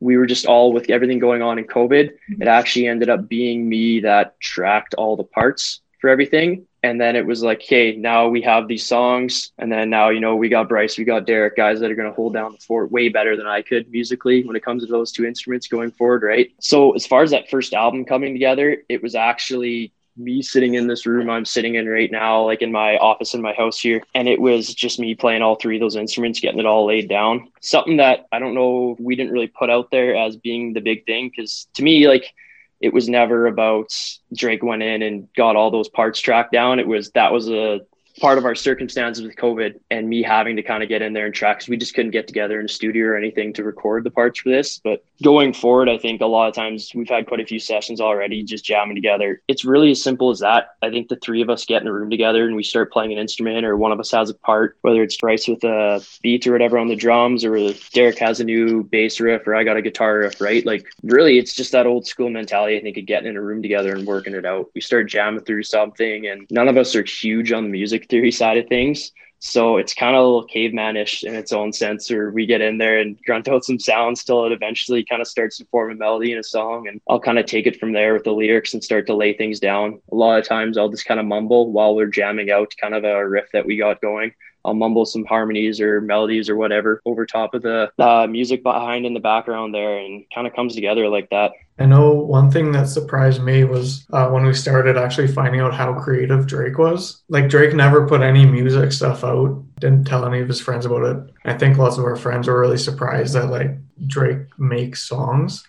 We 0.00 0.16
were 0.16 0.26
just 0.26 0.46
all 0.46 0.72
with 0.72 0.90
everything 0.90 1.18
going 1.18 1.42
on 1.42 1.58
in 1.58 1.64
COVID. 1.64 2.10
Mm-hmm. 2.10 2.42
It 2.42 2.48
actually 2.48 2.88
ended 2.88 3.08
up 3.08 3.28
being 3.28 3.68
me 3.68 4.00
that 4.00 4.38
tracked 4.40 4.94
all 4.94 5.16
the 5.16 5.24
parts 5.24 5.80
for 6.00 6.10
everything. 6.10 6.66
And 6.82 7.00
then 7.00 7.16
it 7.16 7.24
was 7.24 7.42
like, 7.42 7.62
hey, 7.62 7.96
now 7.96 8.28
we 8.28 8.42
have 8.42 8.68
these 8.68 8.84
songs. 8.84 9.52
And 9.56 9.72
then 9.72 9.88
now, 9.88 10.10
you 10.10 10.20
know, 10.20 10.36
we 10.36 10.50
got 10.50 10.68
Bryce, 10.68 10.98
we 10.98 11.04
got 11.04 11.24
Derek, 11.24 11.56
guys 11.56 11.80
that 11.80 11.90
are 11.90 11.94
going 11.94 12.10
to 12.10 12.14
hold 12.14 12.34
down 12.34 12.52
the 12.52 12.58
fort 12.58 12.92
way 12.92 13.08
better 13.08 13.38
than 13.38 13.46
I 13.46 13.62
could 13.62 13.90
musically 13.90 14.44
when 14.44 14.54
it 14.54 14.62
comes 14.62 14.84
to 14.84 14.92
those 14.92 15.10
two 15.10 15.24
instruments 15.24 15.66
going 15.66 15.92
forward. 15.92 16.22
Right. 16.22 16.52
So, 16.60 16.92
as 16.92 17.06
far 17.06 17.22
as 17.22 17.30
that 17.30 17.48
first 17.48 17.72
album 17.72 18.04
coming 18.04 18.34
together, 18.34 18.82
it 18.90 19.02
was 19.02 19.14
actually 19.14 19.94
me 20.16 20.42
sitting 20.42 20.74
in 20.74 20.86
this 20.86 21.06
room 21.06 21.28
I'm 21.28 21.44
sitting 21.44 21.74
in 21.74 21.88
right 21.88 22.10
now, 22.10 22.44
like 22.44 22.62
in 22.62 22.72
my 22.72 22.96
office 22.96 23.34
in 23.34 23.42
my 23.42 23.52
house 23.52 23.80
here. 23.80 24.02
And 24.14 24.28
it 24.28 24.40
was 24.40 24.72
just 24.72 25.00
me 25.00 25.14
playing 25.14 25.42
all 25.42 25.56
three 25.56 25.76
of 25.76 25.80
those 25.80 25.96
instruments, 25.96 26.40
getting 26.40 26.60
it 26.60 26.66
all 26.66 26.86
laid 26.86 27.08
down. 27.08 27.48
Something 27.60 27.96
that 27.98 28.26
I 28.32 28.38
don't 28.38 28.54
know, 28.54 28.96
we 28.98 29.16
didn't 29.16 29.32
really 29.32 29.48
put 29.48 29.70
out 29.70 29.90
there 29.90 30.16
as 30.16 30.36
being 30.36 30.72
the 30.72 30.80
big 30.80 31.04
thing. 31.06 31.32
Cause 31.36 31.66
to 31.74 31.82
me, 31.82 32.08
like, 32.08 32.32
it 32.80 32.92
was 32.92 33.08
never 33.08 33.46
about 33.46 33.94
Drake 34.34 34.62
went 34.62 34.82
in 34.82 35.02
and 35.02 35.28
got 35.34 35.56
all 35.56 35.70
those 35.70 35.88
parts 35.88 36.20
tracked 36.20 36.52
down. 36.52 36.78
It 36.78 36.86
was 36.86 37.10
that 37.12 37.32
was 37.32 37.48
a 37.48 37.80
part 38.20 38.38
of 38.38 38.44
our 38.44 38.54
circumstances 38.54 39.24
with 39.24 39.36
COVID 39.36 39.80
and 39.90 40.08
me 40.08 40.22
having 40.22 40.56
to 40.56 40.62
kind 40.62 40.82
of 40.82 40.88
get 40.88 41.02
in 41.02 41.12
there 41.12 41.26
and 41.26 41.34
track 41.34 41.58
because 41.58 41.68
we 41.68 41.76
just 41.76 41.94
couldn't 41.94 42.12
get 42.12 42.26
together 42.26 42.60
in 42.60 42.66
a 42.66 42.68
studio 42.68 43.06
or 43.06 43.16
anything 43.16 43.52
to 43.54 43.64
record 43.64 44.04
the 44.04 44.10
parts 44.10 44.40
for 44.40 44.50
this. 44.50 44.78
But 44.78 45.04
going 45.22 45.52
forward, 45.52 45.88
I 45.88 45.98
think 45.98 46.20
a 46.20 46.26
lot 46.26 46.48
of 46.48 46.54
times 46.54 46.92
we've 46.94 47.08
had 47.08 47.26
quite 47.26 47.40
a 47.40 47.46
few 47.46 47.58
sessions 47.58 48.00
already 48.00 48.42
just 48.42 48.64
jamming 48.64 48.94
together. 48.94 49.42
It's 49.48 49.64
really 49.64 49.90
as 49.90 50.02
simple 50.02 50.30
as 50.30 50.40
that. 50.40 50.76
I 50.82 50.90
think 50.90 51.08
the 51.08 51.16
three 51.16 51.42
of 51.42 51.50
us 51.50 51.64
get 51.64 51.82
in 51.82 51.88
a 51.88 51.92
room 51.92 52.10
together 52.10 52.46
and 52.46 52.56
we 52.56 52.62
start 52.62 52.92
playing 52.92 53.12
an 53.12 53.18
instrument 53.18 53.64
or 53.64 53.76
one 53.76 53.92
of 53.92 54.00
us 54.00 54.10
has 54.12 54.30
a 54.30 54.34
part, 54.34 54.78
whether 54.82 55.02
it's 55.02 55.16
Bryce 55.16 55.48
with 55.48 55.64
a 55.64 56.04
beat 56.22 56.46
or 56.46 56.52
whatever 56.52 56.78
on 56.78 56.88
the 56.88 56.96
drums 56.96 57.44
or 57.44 57.72
Derek 57.92 58.18
has 58.18 58.40
a 58.40 58.44
new 58.44 58.84
bass 58.84 59.20
riff 59.20 59.46
or 59.46 59.54
I 59.54 59.64
got 59.64 59.76
a 59.76 59.82
guitar 59.82 60.18
riff, 60.18 60.40
right? 60.40 60.64
Like 60.64 60.86
really 61.02 61.38
it's 61.38 61.54
just 61.54 61.72
that 61.72 61.86
old 61.86 62.06
school 62.06 62.30
mentality, 62.30 62.76
I 62.76 62.82
think, 62.82 62.96
of 62.96 63.06
getting 63.06 63.28
in 63.28 63.36
a 63.36 63.42
room 63.42 63.62
together 63.62 63.94
and 63.94 64.06
working 64.06 64.34
it 64.34 64.44
out. 64.44 64.70
We 64.74 64.80
start 64.80 65.08
jamming 65.08 65.44
through 65.44 65.64
something 65.64 66.26
and 66.26 66.46
none 66.50 66.68
of 66.68 66.76
us 66.76 66.94
are 66.94 67.04
huge 67.04 67.52
on 67.52 67.64
the 67.64 67.70
music 68.04 68.10
theory 68.10 68.30
side 68.30 68.58
of 68.58 68.68
things. 68.68 69.12
So 69.40 69.76
it's 69.76 69.92
kind 69.92 70.16
of 70.16 70.22
a 70.22 70.24
little 70.24 70.48
cavemanish 70.48 71.22
in 71.22 71.34
its 71.34 71.52
own 71.52 71.70
sense, 71.72 72.10
where 72.10 72.30
we 72.30 72.46
get 72.46 72.62
in 72.62 72.78
there 72.78 72.98
and 72.98 73.18
grunt 73.26 73.46
out 73.46 73.62
some 73.62 73.78
sounds 73.78 74.24
till 74.24 74.46
it 74.46 74.52
eventually 74.52 75.04
kind 75.04 75.20
of 75.20 75.28
starts 75.28 75.58
to 75.58 75.66
form 75.66 75.90
a 75.90 75.94
melody 75.94 76.32
in 76.32 76.38
a 76.38 76.42
song. 76.42 76.88
And 76.88 76.98
I'll 77.10 77.20
kind 77.20 77.38
of 77.38 77.44
take 77.44 77.66
it 77.66 77.78
from 77.78 77.92
there 77.92 78.14
with 78.14 78.24
the 78.24 78.32
lyrics 78.32 78.72
and 78.72 78.82
start 78.82 79.06
to 79.08 79.14
lay 79.14 79.34
things 79.34 79.60
down. 79.60 80.00
A 80.10 80.14
lot 80.14 80.38
of 80.38 80.48
times 80.48 80.78
I'll 80.78 80.88
just 80.88 81.04
kind 81.04 81.20
of 81.20 81.26
mumble 81.26 81.72
while 81.72 81.94
we're 81.94 82.06
jamming 82.06 82.50
out 82.50 82.72
kind 82.80 82.94
of 82.94 83.04
a 83.04 83.28
riff 83.28 83.50
that 83.52 83.66
we 83.66 83.76
got 83.76 84.00
going. 84.00 84.32
I'll 84.64 84.74
mumble 84.74 85.04
some 85.06 85.24
harmonies 85.24 85.80
or 85.80 86.00
melodies 86.00 86.48
or 86.48 86.56
whatever 86.56 87.00
over 87.04 87.26
top 87.26 87.54
of 87.54 87.62
the 87.62 87.92
uh, 87.98 88.26
music 88.26 88.62
behind 88.62 89.06
in 89.06 89.14
the 89.14 89.20
background 89.20 89.74
there 89.74 89.98
and 89.98 90.24
kind 90.34 90.46
of 90.46 90.54
comes 90.54 90.74
together 90.74 91.08
like 91.08 91.28
that. 91.30 91.52
I 91.78 91.86
know 91.86 92.12
one 92.12 92.50
thing 92.50 92.70
that 92.72 92.88
surprised 92.88 93.42
me 93.42 93.64
was 93.64 94.06
uh, 94.12 94.28
when 94.28 94.46
we 94.46 94.54
started 94.54 94.96
actually 94.96 95.26
finding 95.26 95.60
out 95.60 95.74
how 95.74 95.92
creative 95.92 96.46
Drake 96.46 96.78
was. 96.78 97.22
Like, 97.28 97.48
Drake 97.48 97.74
never 97.74 98.06
put 98.06 98.22
any 98.22 98.46
music 98.46 98.92
stuff 98.92 99.24
out, 99.24 99.62
didn't 99.80 100.04
tell 100.04 100.24
any 100.24 100.40
of 100.40 100.48
his 100.48 100.60
friends 100.60 100.86
about 100.86 101.02
it. 101.04 101.32
I 101.44 101.54
think 101.54 101.76
lots 101.76 101.98
of 101.98 102.04
our 102.04 102.16
friends 102.16 102.46
were 102.46 102.60
really 102.60 102.78
surprised 102.78 103.34
that, 103.34 103.50
like, 103.50 103.76
Drake 104.06 104.46
makes 104.56 105.02
songs 105.02 105.64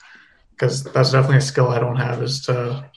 because 0.52 0.84
that's 0.84 1.12
definitely 1.12 1.38
a 1.38 1.42
skill 1.42 1.70
I 1.70 1.80
don't 1.80 1.98
have 1.98 2.22
is 2.22 2.46
to, 2.46 2.90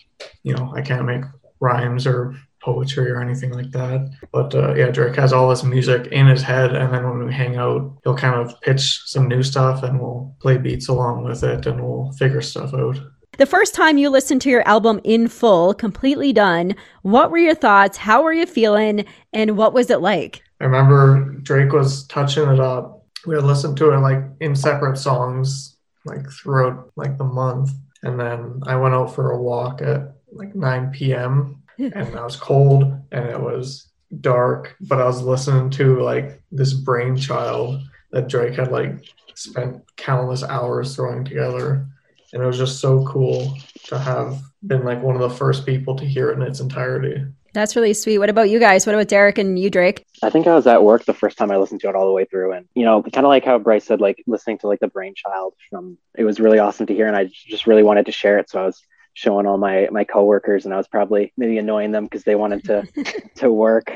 you 0.43 0.55
know, 0.55 0.73
I 0.77 0.83
can't 0.83 1.07
make 1.07 1.25
rhymes 1.61 2.07
or 2.07 2.37
poetry 2.61 3.11
or 3.11 3.21
anything 3.21 3.53
like 3.53 3.71
that. 3.73 4.11
But 4.33 4.55
uh, 4.55 4.75
yeah, 4.75 4.91
Drake 4.91 5.17
has 5.17 5.33
all 5.33 5.49
this 5.49 5.65
music 5.65 6.09
in 6.09 6.27
his 6.27 6.43
head, 6.43 6.75
and 6.75 6.93
then 6.93 7.09
when 7.09 7.27
we 7.27 7.33
hang 7.33 7.57
out, 7.57 7.99
he'll 8.05 8.17
kind 8.17 8.35
of 8.35 8.61
pitch 8.61 9.03
some 9.07 9.29
new 9.29 9.43
stuff, 9.43 9.83
and 9.83 10.01
we'll 10.01 10.35
play 10.41 10.59
beats 10.59 10.89
along 10.89 11.25
with 11.25 11.43
it, 11.43 11.67
and 11.67 11.83
we'll 11.83 12.13
figure 12.13 12.41
stuff 12.41 12.75
out. 12.75 12.99
The 13.39 13.47
first 13.47 13.75
time 13.75 13.99
you 13.99 14.11
listened 14.11 14.43
to 14.43 14.51
your 14.51 14.67
album 14.67 15.01
in 15.05 15.29
full, 15.29 15.73
completely 15.73 16.33
done, 16.33 16.75
what 17.03 17.31
were 17.31 17.39
your 17.39 17.55
thoughts? 17.55 17.97
How 17.97 18.23
were 18.23 18.33
you 18.33 18.47
feeling? 18.47 19.05
And 19.33 19.57
what 19.57 19.73
was 19.73 19.91
it 19.91 20.01
like? 20.01 20.43
I 20.61 20.65
remember 20.65 21.37
Drake 21.43 21.73
was 21.73 22.07
touching 22.09 22.49
it 22.49 22.59
up. 22.59 23.07
We 23.27 23.37
had 23.37 23.45
listened 23.45 23.77
to 23.77 23.93
it 23.93 23.99
like 23.99 24.25
in 24.41 24.57
separate 24.57 24.97
songs, 24.97 25.77
like 26.05 26.29
throughout 26.31 26.91
like 26.97 27.17
the 27.17 27.25
month. 27.25 27.71
And 28.03 28.19
then 28.19 28.61
I 28.67 28.75
went 28.75 28.95
out 28.95 29.15
for 29.15 29.31
a 29.31 29.41
walk 29.41 29.83
at 29.83 30.15
like 30.33 30.55
9 30.57 30.91
p.m 30.91 31.63
and 31.79 32.17
I 32.17 32.25
was 32.25 32.37
cold 32.37 32.83
and 33.13 33.27
it 33.27 33.41
was 33.41 33.89
dark, 34.21 34.77
but 34.81 35.01
I 35.01 35.05
was 35.05 35.23
listening 35.23 35.71
to 35.71 36.01
like 36.01 36.43
this 36.51 36.73
brainchild 36.73 37.83
that 38.11 38.29
Drake 38.29 38.55
had 38.55 38.73
like 38.73 39.05
spent 39.35 39.83
countless 39.97 40.43
hours 40.43 40.97
throwing 40.97 41.25
together. 41.25 41.87
And 42.33 42.43
it 42.43 42.47
was 42.47 42.59
just 42.59 42.81
so 42.81 43.07
cool 43.07 43.57
to 43.85 43.99
have 43.99 44.41
been 44.67 44.85
like 44.85 45.03
one 45.03 45.15
of 45.15 45.23
the 45.23 45.37
first 45.37 45.65
people 45.65 45.97
to 45.97 46.05
hear 46.05 46.31
it 46.31 46.35
in 46.35 46.43
its 46.43 46.61
entirety. 46.61 47.25
That's 47.55 47.75
really 47.75 47.95
sweet. 47.95 48.19
What 48.19 48.29
about 48.29 48.51
you 48.51 48.59
guys? 48.59 48.87
What 48.87 48.95
about 48.95 49.09
Derek 49.09 49.39
and 49.39 49.59
you, 49.59 49.71
Drake? 49.71 50.05
I 50.23 50.29
think 50.29 50.47
I 50.47 50.55
was 50.55 50.67
at 50.67 50.85
work 50.85 51.07
the 51.07 51.15
first 51.15 51.39
time 51.39 51.51
I 51.51 51.57
listened 51.57 51.81
to 51.81 51.89
it 51.89 51.95
all 51.95 52.07
the 52.07 52.13
way 52.13 52.27
through. 52.27 52.53
And, 52.53 52.69
you 52.75 52.85
know, 52.85 53.03
kind 53.03 53.25
of 53.25 53.31
like 53.31 53.45
how 53.45 53.59
Bryce 53.59 53.87
said, 53.87 54.01
like 54.01 54.23
listening 54.27 54.59
to 54.59 54.67
like 54.67 54.81
the 54.81 54.89
brainchild 54.89 55.55
from 55.71 55.97
it 56.17 56.25
was 56.25 56.41
really 56.41 56.59
awesome 56.59 56.87
to 56.87 56.95
hear. 56.95 57.07
And 57.07 57.17
I 57.17 57.31
just 57.49 57.67
really 57.67 57.83
wanted 57.83 58.07
to 58.07 58.13
share 58.13 58.39
it. 58.39 58.51
So 58.51 58.61
I 58.61 58.67
was 58.67 58.83
showing 59.19 59.47
all 59.47 59.59
my 59.59 59.89
my 59.91 60.05
coworkers, 60.05 60.65
and 60.65 60.73
I 60.73 60.77
was 60.77 60.87
probably 60.87 61.33
maybe 61.37 61.59
annoying 61.59 61.91
them 61.91 62.05
because 62.05 62.23
they 62.23 62.37
wanted 62.37 62.65
to 62.65 62.87
to 63.37 63.53
work, 63.53 63.93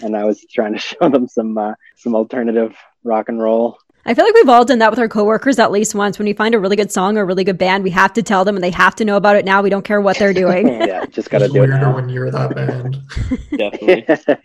and 0.00 0.16
I 0.16 0.24
was 0.24 0.44
trying 0.50 0.72
to 0.72 0.78
show 0.90 1.08
them 1.10 1.28
some 1.28 1.58
uh, 1.58 1.74
some 1.96 2.14
alternative 2.14 2.74
rock 3.04 3.28
and 3.28 3.40
roll. 3.40 3.78
I 4.06 4.12
feel 4.12 4.24
like 4.26 4.34
we've 4.34 4.48
all 4.48 4.66
done 4.66 4.80
that 4.80 4.90
with 4.90 4.98
our 4.98 5.08
coworkers 5.08 5.58
at 5.58 5.70
least 5.70 5.94
once. 5.94 6.18
When 6.18 6.26
we 6.26 6.34
find 6.34 6.54
a 6.54 6.58
really 6.58 6.76
good 6.76 6.92
song 6.92 7.16
or 7.16 7.22
a 7.22 7.24
really 7.24 7.44
good 7.44 7.56
band, 7.56 7.84
we 7.84 7.90
have 7.90 8.12
to 8.14 8.22
tell 8.22 8.44
them, 8.44 8.56
and 8.56 8.64
they 8.64 8.70
have 8.70 8.94
to 8.96 9.04
know 9.04 9.16
about 9.16 9.36
it 9.36 9.44
now. 9.44 9.62
We 9.62 9.70
don't 9.70 9.84
care 9.84 10.00
what 10.00 10.18
they're 10.18 10.34
doing. 10.34 10.66
yeah, 10.68 11.04
just 11.06 11.30
gotta 11.30 11.48
do 11.48 11.62
it 11.62 11.68
now. 11.68 11.94
when 11.94 12.08
you're 12.08 12.30
that 12.30 12.54
band. 12.54 13.02
Definitely 13.56 14.36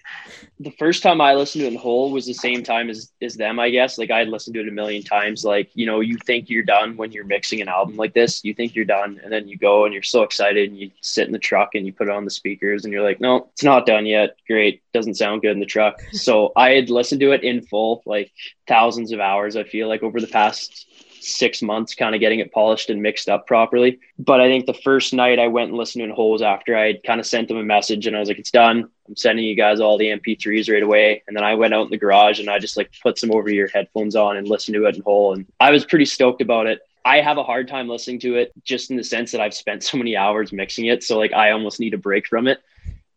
the 0.62 0.72
first 0.72 1.02
time 1.02 1.22
I 1.22 1.36
listened 1.36 1.62
to 1.62 1.68
it 1.68 1.74
in 1.74 1.80
whole 1.80 2.12
was 2.12 2.26
the 2.26 2.34
same 2.34 2.64
time 2.64 2.90
as 2.90 3.12
as 3.22 3.36
them, 3.36 3.60
I 3.60 3.70
guess. 3.70 3.98
Like 3.98 4.12
I 4.12 4.20
had 4.20 4.28
listened 4.28 4.56
to 4.56 4.60
it 4.60 4.68
a 4.68 4.72
million 4.72 5.04
times. 5.04 5.46
Like, 5.46 5.70
you 5.74 5.86
know, 5.86 6.02
you 6.02 6.18
think 6.26 6.50
you're 6.50 6.64
done 6.64 6.98
when 6.98 7.14
you're 7.14 7.26
mixing 7.26 7.62
an 7.62 7.70
album 7.70 7.96
like 7.96 8.14
this. 8.14 8.44
You 8.44 8.54
think 8.54 8.76
you're 8.76 8.84
done, 8.84 9.22
and 9.24 9.32
then 9.32 9.48
you 9.48 9.58
go 9.58 9.86
and 9.86 9.94
you're 9.94 10.04
so 10.04 10.24
excited 10.24 10.70
and 10.70 10.78
you 10.78 10.92
sit 11.02 11.28
in 11.28 11.32
the 11.32 11.40
truck 11.40 11.76
and 11.76 11.86
you 11.86 11.94
put 11.94 12.10
it 12.10 12.14
on 12.14 12.26
the 12.26 12.32
speakers 12.32 12.84
and 12.84 12.94
you're 12.94 13.04
like, 13.04 13.22
No, 13.22 13.48
it's 13.54 13.64
not 13.64 13.86
done 13.86 14.06
yet. 14.06 14.36
Great. 14.48 14.82
Doesn't 14.94 15.16
sound 15.16 15.42
good 15.42 15.52
in 15.52 15.62
the 15.62 15.66
truck. 15.66 16.02
so 16.12 16.52
I 16.56 16.72
had 16.72 16.90
listened 16.90 17.22
to 17.22 17.32
it 17.32 17.44
in 17.44 17.62
full, 17.62 18.04
like 18.06 18.32
thousands 18.68 19.14
of 19.14 19.22
hours, 19.22 19.56
I 19.56 19.64
feel 19.64 19.88
like 19.88 20.04
over 20.04 20.20
the 20.20 20.28
past 20.28 20.88
six 21.24 21.62
months 21.62 21.96
kind 21.96 22.16
of 22.16 22.22
getting 22.22 22.40
it 22.40 22.52
polished 22.52 22.90
and 22.90 23.02
mixed 23.02 23.30
up 23.30 23.48
properly. 23.48 24.00
But 24.18 24.42
I 24.42 24.48
think 24.48 24.66
the 24.66 24.74
first 24.74 25.14
night 25.14 25.40
I 25.40 25.48
went 25.48 25.70
and 25.70 25.78
listened 25.78 26.08
to 26.08 26.14
holes 26.14 26.42
after 26.42 26.78
I 26.78 26.88
had 26.88 27.04
kind 27.04 27.20
of 27.20 27.26
sent 27.26 27.48
them 27.48 27.58
a 27.58 27.64
message 27.64 28.08
and 28.08 28.16
I 28.16 28.20
was 28.20 28.30
like, 28.30 28.40
it's 28.40 28.52
done. 28.52 28.90
I'm 29.08 29.16
sending 29.16 29.46
you 29.46 29.56
guys 29.56 29.80
all 29.80 29.98
the 29.98 30.08
MP3s 30.08 30.72
right 30.72 30.84
away. 30.84 31.24
And 31.28 31.36
then 31.36 31.44
I 31.44 31.56
went 31.56 31.74
out 31.74 31.86
in 31.86 31.92
the 31.92 31.98
garage 31.98 32.40
and 32.40 32.50
I 32.50 32.60
just 32.60 32.78
like 32.78 32.92
put 33.02 33.18
some 33.18 33.32
over 33.32 33.50
your 33.50 33.68
headphones 33.68 34.16
on 34.16 34.38
and 34.38 34.48
listened 34.48 34.76
to 34.76 34.86
it 34.86 34.96
in 34.96 35.02
whole. 35.02 35.34
And 35.34 35.46
I 35.60 35.72
was 35.72 35.86
pretty 35.86 36.06
stoked 36.06 36.42
about 36.42 36.68
it. 36.68 36.82
I 37.06 37.22
have 37.22 37.38
a 37.38 37.44
hard 37.44 37.68
time 37.68 37.88
listening 37.88 38.20
to 38.22 38.36
it 38.36 38.52
just 38.64 38.92
in 38.92 38.98
the 38.98 39.04
sense 39.04 39.32
that 39.32 39.42
I've 39.42 39.54
spent 39.54 39.84
so 39.84 39.98
many 39.98 40.16
hours 40.16 40.52
mixing 40.52 40.86
it. 40.86 41.04
So 41.04 41.18
like 41.18 41.34
I 41.34 41.52
almost 41.52 41.80
need 41.80 41.94
a 41.94 41.98
break 41.98 42.28
from 42.28 42.48
it. 42.48 42.60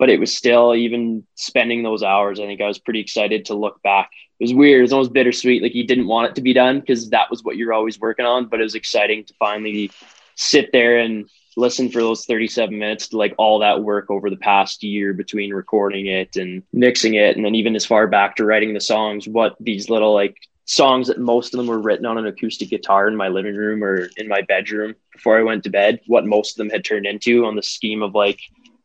But 0.03 0.11
it 0.11 0.19
was 0.19 0.37
still 0.37 0.75
even 0.75 1.25
spending 1.37 1.85
those 1.85 2.03
hours, 2.03 2.41
I 2.41 2.47
think 2.47 2.61
I 2.61 2.67
was 2.67 2.81
pretty 2.81 2.99
excited 2.99 3.45
to 3.45 3.55
look 3.55 3.81
back 3.83 4.11
it 4.43 4.47
was 4.47 4.55
weird. 4.55 4.81
It 4.81 4.83
was 4.83 4.93
almost 4.93 5.13
bittersweet. 5.13 5.63
Like 5.63 5.77
you 5.77 5.87
didn't 5.87 6.09
want 6.09 6.29
it 6.29 6.35
to 6.35 6.41
be 6.41 6.53
done 6.53 6.81
because 6.81 7.11
that 7.11 7.31
was 7.31 7.45
what 7.45 7.57
you're 7.57 7.73
always 7.73 8.01
working 8.01 8.27
on. 8.27 8.47
But 8.47 8.59
it 8.59 8.65
was 8.65 8.75
exciting 8.75 9.25
to 9.27 9.35
finally 9.35 9.93
sit 10.35 10.71
there 10.73 10.99
and 10.99 11.31
listen 11.57 11.89
for 11.89 12.01
those 12.01 12.25
37 12.25 12.77
minutes 12.77 13.07
to 13.11 13.19
like 13.19 13.37
all 13.39 13.61
that 13.61 13.85
work 13.85 14.11
over 14.11 14.29
the 14.29 14.37
past 14.37 14.83
year 14.83 15.13
between 15.13 15.55
recording 15.55 16.07
it 16.07 16.35
and 16.35 16.65
mixing 16.73 17.15
it. 17.15 17.37
And 17.37 17.45
then 17.45 17.55
even 17.55 17.77
as 17.77 17.87
far 17.87 18.09
back 18.09 18.35
to 18.35 18.45
writing 18.45 18.75
the 18.75 18.81
songs, 18.81 19.29
what 19.29 19.55
these 19.61 19.89
little 19.89 20.13
like 20.13 20.37
songs 20.65 21.07
that 21.07 21.21
most 21.21 21.55
of 21.55 21.59
them 21.59 21.69
were 21.69 21.81
written 21.81 22.07
on 22.07 22.19
an 22.19 22.27
acoustic 22.27 22.69
guitar 22.69 23.07
in 23.07 23.15
my 23.15 23.29
living 23.29 23.55
room 23.55 23.85
or 23.85 24.09
in 24.17 24.27
my 24.27 24.43
bedroom 24.43 24.97
before 25.13 25.39
I 25.39 25.45
went 25.45 25.63
to 25.63 25.71
bed, 25.71 26.01
what 26.09 26.27
most 26.27 26.55
of 26.55 26.57
them 26.59 26.71
had 26.71 26.85
turned 26.85 27.07
into 27.07 27.47
on 27.47 27.55
the 27.55 27.63
scheme 27.63 28.03
of 28.03 28.13
like 28.13 28.41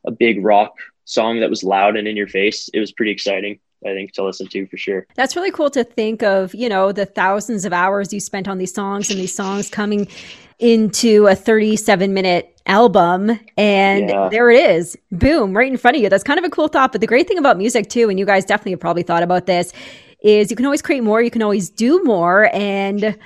a 0.05 0.11
big 0.11 0.45
rock 0.45 0.73
song 1.07 1.39
that 1.39 1.49
was 1.49 1.63
loud 1.63 1.97
and 1.97 2.07
in 2.07 2.15
your 2.15 2.27
face, 2.27 2.69
it 2.73 2.79
was 2.79 2.91
pretty 2.91 3.11
exciting. 3.11 3.59
I 3.85 3.93
think 3.93 4.11
to 4.13 4.23
listen 4.23 4.47
to 4.47 4.65
for 4.67 4.77
sure. 4.77 5.05
That's 5.15 5.35
really 5.35 5.51
cool 5.51 5.69
to 5.71 5.83
think 5.83 6.23
of, 6.23 6.53
you 6.55 6.67
know, 6.67 6.91
the 6.91 7.05
thousands 7.05 7.63
of 7.63 7.73
hours 7.73 8.11
you 8.11 8.19
spent 8.19 8.47
on 8.47 8.57
these 8.57 8.73
songs 8.73 9.09
and 9.11 9.19
these 9.19 9.35
songs 9.35 9.69
coming 9.69 10.07
into 10.59 11.27
a 11.27 11.35
37 11.35 12.13
minute 12.13 12.59
album 12.65 13.39
and 13.57 14.09
yeah. 14.09 14.27
there 14.29 14.49
it 14.49 14.59
is 14.71 14.97
boom 15.11 15.55
right 15.55 15.71
in 15.71 15.77
front 15.77 15.95
of 15.95 16.03
you 16.03 16.09
that's 16.09 16.23
kind 16.23 16.39
of 16.39 16.43
a 16.43 16.49
cool 16.49 16.67
thought 16.67 16.91
but 16.91 16.99
the 16.99 17.07
great 17.07 17.27
thing 17.27 17.37
about 17.37 17.57
music 17.57 17.89
too 17.89 18.09
and 18.09 18.19
you 18.19 18.25
guys 18.25 18.43
definitely 18.43 18.71
have 18.71 18.79
probably 18.79 19.03
thought 19.03 19.23
about 19.23 19.45
this 19.45 19.71
is 20.21 20.49
you 20.49 20.57
can 20.57 20.65
always 20.65 20.81
create 20.81 21.01
more 21.01 21.21
you 21.21 21.29
can 21.29 21.43
always 21.43 21.69
do 21.69 22.03
more 22.03 22.49
and 22.53 23.17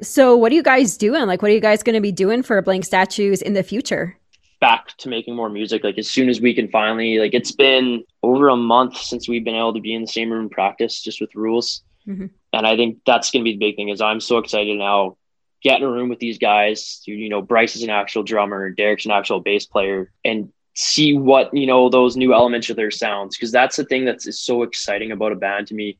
so 0.00 0.36
what 0.36 0.52
are 0.52 0.54
you 0.54 0.62
guys 0.62 0.96
doing 0.96 1.26
like 1.26 1.42
what 1.42 1.50
are 1.50 1.54
you 1.54 1.60
guys 1.60 1.82
going 1.82 1.94
to 1.94 2.00
be 2.00 2.12
doing 2.12 2.42
for 2.42 2.62
blank 2.62 2.84
statues 2.84 3.42
in 3.42 3.52
the 3.52 3.62
future 3.62 4.16
back 4.60 4.96
to 4.98 5.08
making 5.08 5.36
more 5.36 5.48
music 5.48 5.84
like 5.84 5.98
as 5.98 6.10
soon 6.10 6.28
as 6.28 6.40
we 6.40 6.52
can 6.52 6.68
finally 6.68 7.18
like 7.18 7.34
it's 7.34 7.52
been 7.52 8.02
over 8.22 8.48
a 8.48 8.56
month 8.56 8.96
since 8.96 9.28
we've 9.28 9.44
been 9.44 9.54
able 9.54 9.74
to 9.74 9.80
be 9.80 9.94
in 9.94 10.02
the 10.02 10.08
same 10.08 10.30
room 10.30 10.48
practice 10.48 11.00
just 11.00 11.20
with 11.20 11.34
rules. 11.34 11.82
Mm-hmm. 12.06 12.26
and 12.54 12.66
i 12.66 12.74
think 12.74 13.00
that's 13.04 13.30
going 13.30 13.44
to 13.44 13.44
be 13.44 13.52
the 13.52 13.58
big 13.58 13.76
thing 13.76 13.90
is 13.90 14.00
i'm 14.00 14.20
so 14.20 14.38
excited 14.38 14.78
now 14.78 15.18
get 15.62 15.78
in 15.80 15.86
a 15.86 15.90
room 15.90 16.08
with 16.08 16.18
these 16.18 16.38
guys. 16.38 17.02
You 17.04 17.28
know 17.28 17.42
bryce 17.42 17.76
is 17.76 17.82
an 17.82 17.90
actual 17.90 18.22
drummer 18.22 18.70
derek's 18.70 19.04
an 19.04 19.10
actual 19.10 19.40
bass 19.40 19.66
player 19.66 20.10
and 20.24 20.52
see 20.74 21.16
what 21.16 21.52
you 21.52 21.66
know 21.66 21.88
those 21.88 22.16
new 22.16 22.32
elements 22.32 22.70
of 22.70 22.76
their 22.76 22.90
sounds 22.90 23.36
because 23.36 23.50
that's 23.50 23.76
the 23.76 23.84
thing 23.84 24.04
that's 24.04 24.40
so 24.40 24.62
exciting 24.62 25.10
about 25.12 25.32
a 25.32 25.36
band 25.36 25.66
to 25.66 25.74
me 25.74 25.98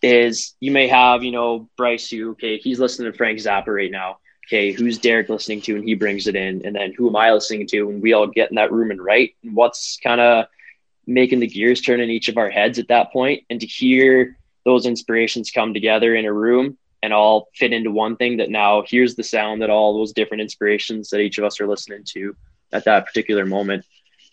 is 0.00 0.54
you 0.60 0.70
may 0.70 0.86
have 0.86 1.24
you 1.24 1.32
know 1.32 1.68
bryce 1.76 2.08
who 2.08 2.30
okay 2.30 2.56
he's 2.58 2.78
listening 2.78 3.10
to 3.10 3.18
frank 3.18 3.38
zappa 3.38 3.66
right 3.66 3.90
now 3.90 4.18
okay, 4.46 4.72
who's 4.72 4.98
Derek 4.98 5.28
listening 5.28 5.60
to? 5.62 5.76
And 5.76 5.84
he 5.84 5.94
brings 5.94 6.26
it 6.26 6.36
in. 6.36 6.66
And 6.66 6.74
then 6.74 6.92
who 6.96 7.08
am 7.08 7.16
I 7.16 7.32
listening 7.32 7.66
to? 7.68 7.88
And 7.88 8.02
we 8.02 8.12
all 8.12 8.26
get 8.26 8.50
in 8.50 8.56
that 8.56 8.72
room 8.72 8.90
and 8.90 9.02
write. 9.02 9.34
And 9.42 9.54
what's 9.54 9.98
kind 10.02 10.20
of 10.20 10.46
making 11.06 11.40
the 11.40 11.46
gears 11.46 11.80
turn 11.80 12.00
in 12.00 12.10
each 12.10 12.28
of 12.28 12.36
our 12.36 12.50
heads 12.50 12.78
at 12.78 12.88
that 12.88 13.12
point? 13.12 13.44
And 13.50 13.60
to 13.60 13.66
hear 13.66 14.36
those 14.64 14.86
inspirations 14.86 15.50
come 15.50 15.74
together 15.74 16.14
in 16.14 16.24
a 16.24 16.32
room 16.32 16.78
and 17.02 17.12
all 17.12 17.48
fit 17.54 17.72
into 17.72 17.90
one 17.90 18.16
thing 18.16 18.36
that 18.36 18.50
now 18.50 18.84
here's 18.86 19.16
the 19.16 19.24
sound 19.24 19.60
that 19.62 19.70
all 19.70 19.98
those 19.98 20.12
different 20.12 20.40
inspirations 20.40 21.10
that 21.10 21.20
each 21.20 21.38
of 21.38 21.44
us 21.44 21.60
are 21.60 21.66
listening 21.66 22.04
to 22.04 22.36
at 22.72 22.84
that 22.84 23.06
particular 23.06 23.44
moment 23.44 23.84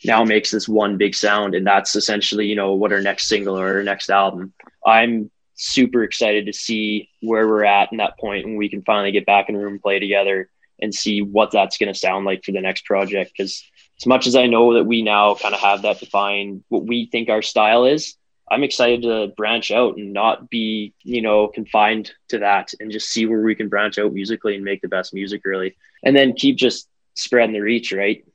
now 0.06 0.24
makes 0.24 0.52
this 0.52 0.70
one 0.70 0.98
big 0.98 1.16
sound 1.16 1.56
and 1.56 1.66
that's 1.66 1.96
essentially 1.96 2.46
you 2.46 2.56
know 2.56 2.74
what 2.74 2.94
our 2.94 3.02
next 3.02 3.28
single 3.28 3.58
or 3.58 3.78
our 3.78 3.84
next 3.84 4.10
album 4.10 4.54
i'm 4.86 5.30
super 5.60 6.04
excited 6.04 6.46
to 6.46 6.54
see 6.54 7.10
where 7.22 7.48
we're 7.48 7.66
at 7.66 7.92
in 7.92 7.98
that 7.98 8.18
point 8.18 8.58
we 8.58 8.70
can 8.70 8.82
finally 8.84 9.12
get 9.12 9.26
back 9.26 9.50
in 9.50 9.58
room 9.58 9.74
and 9.74 9.82
play 9.82 10.00
together 10.00 10.50
and 10.82 10.96
see 10.96 11.22
what 11.22 11.52
that's 11.52 11.78
going 11.78 11.92
to 11.92 12.00
sound 12.00 12.26
like 12.26 12.44
for 12.44 12.52
the 12.52 12.62
next 12.62 12.86
project. 12.86 13.32
Because 13.36 13.64
as 14.00 14.06
much 14.06 14.28
as 14.28 14.36
I 14.36 14.48
know 14.48 14.76
that 14.76 14.86
we 14.86 15.02
now 15.02 15.36
kind 15.36 15.54
of 15.54 15.60
have 15.60 15.82
that 15.82 16.00
defined 16.00 16.64
what 16.70 16.86
we 16.86 17.08
think 17.12 17.30
our 17.30 17.42
style 17.42 17.86
is, 17.86 18.16
I'm 18.50 18.64
excited 18.64 19.04
to 19.04 19.34
branch 19.36 19.72
out 19.72 19.98
and 19.98 20.14
not 20.14 20.50
be, 20.50 20.94
you 21.04 21.22
know, 21.22 21.50
confined 21.50 22.12
to 22.30 22.40
that 22.40 22.74
and 22.80 22.92
just 22.92 23.10
see 23.10 23.26
where 23.26 23.42
we 23.42 23.56
can 23.56 23.68
branch 23.68 24.00
out 24.00 24.14
musically 24.14 24.56
and 24.56 24.64
make 24.64 24.82
the 24.82 24.88
best 24.88 25.14
music 25.14 25.42
really. 25.46 25.76
And 26.04 26.16
then 26.16 26.34
keep 26.34 26.56
just 26.56 26.88
spreading 27.14 27.54
the 27.54 27.60
reach, 27.60 27.92
right? 27.92 28.26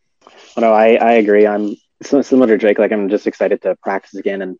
No, 0.56 0.72
I, 0.72 0.94
I 0.94 1.12
agree. 1.12 1.46
I'm 1.46 1.76
similar 2.02 2.46
to 2.48 2.58
Drake. 2.58 2.78
Like 2.78 2.92
I'm 2.92 3.08
just 3.08 3.26
excited 3.26 3.62
to 3.62 3.76
practice 3.82 4.14
again 4.14 4.42
and 4.42 4.58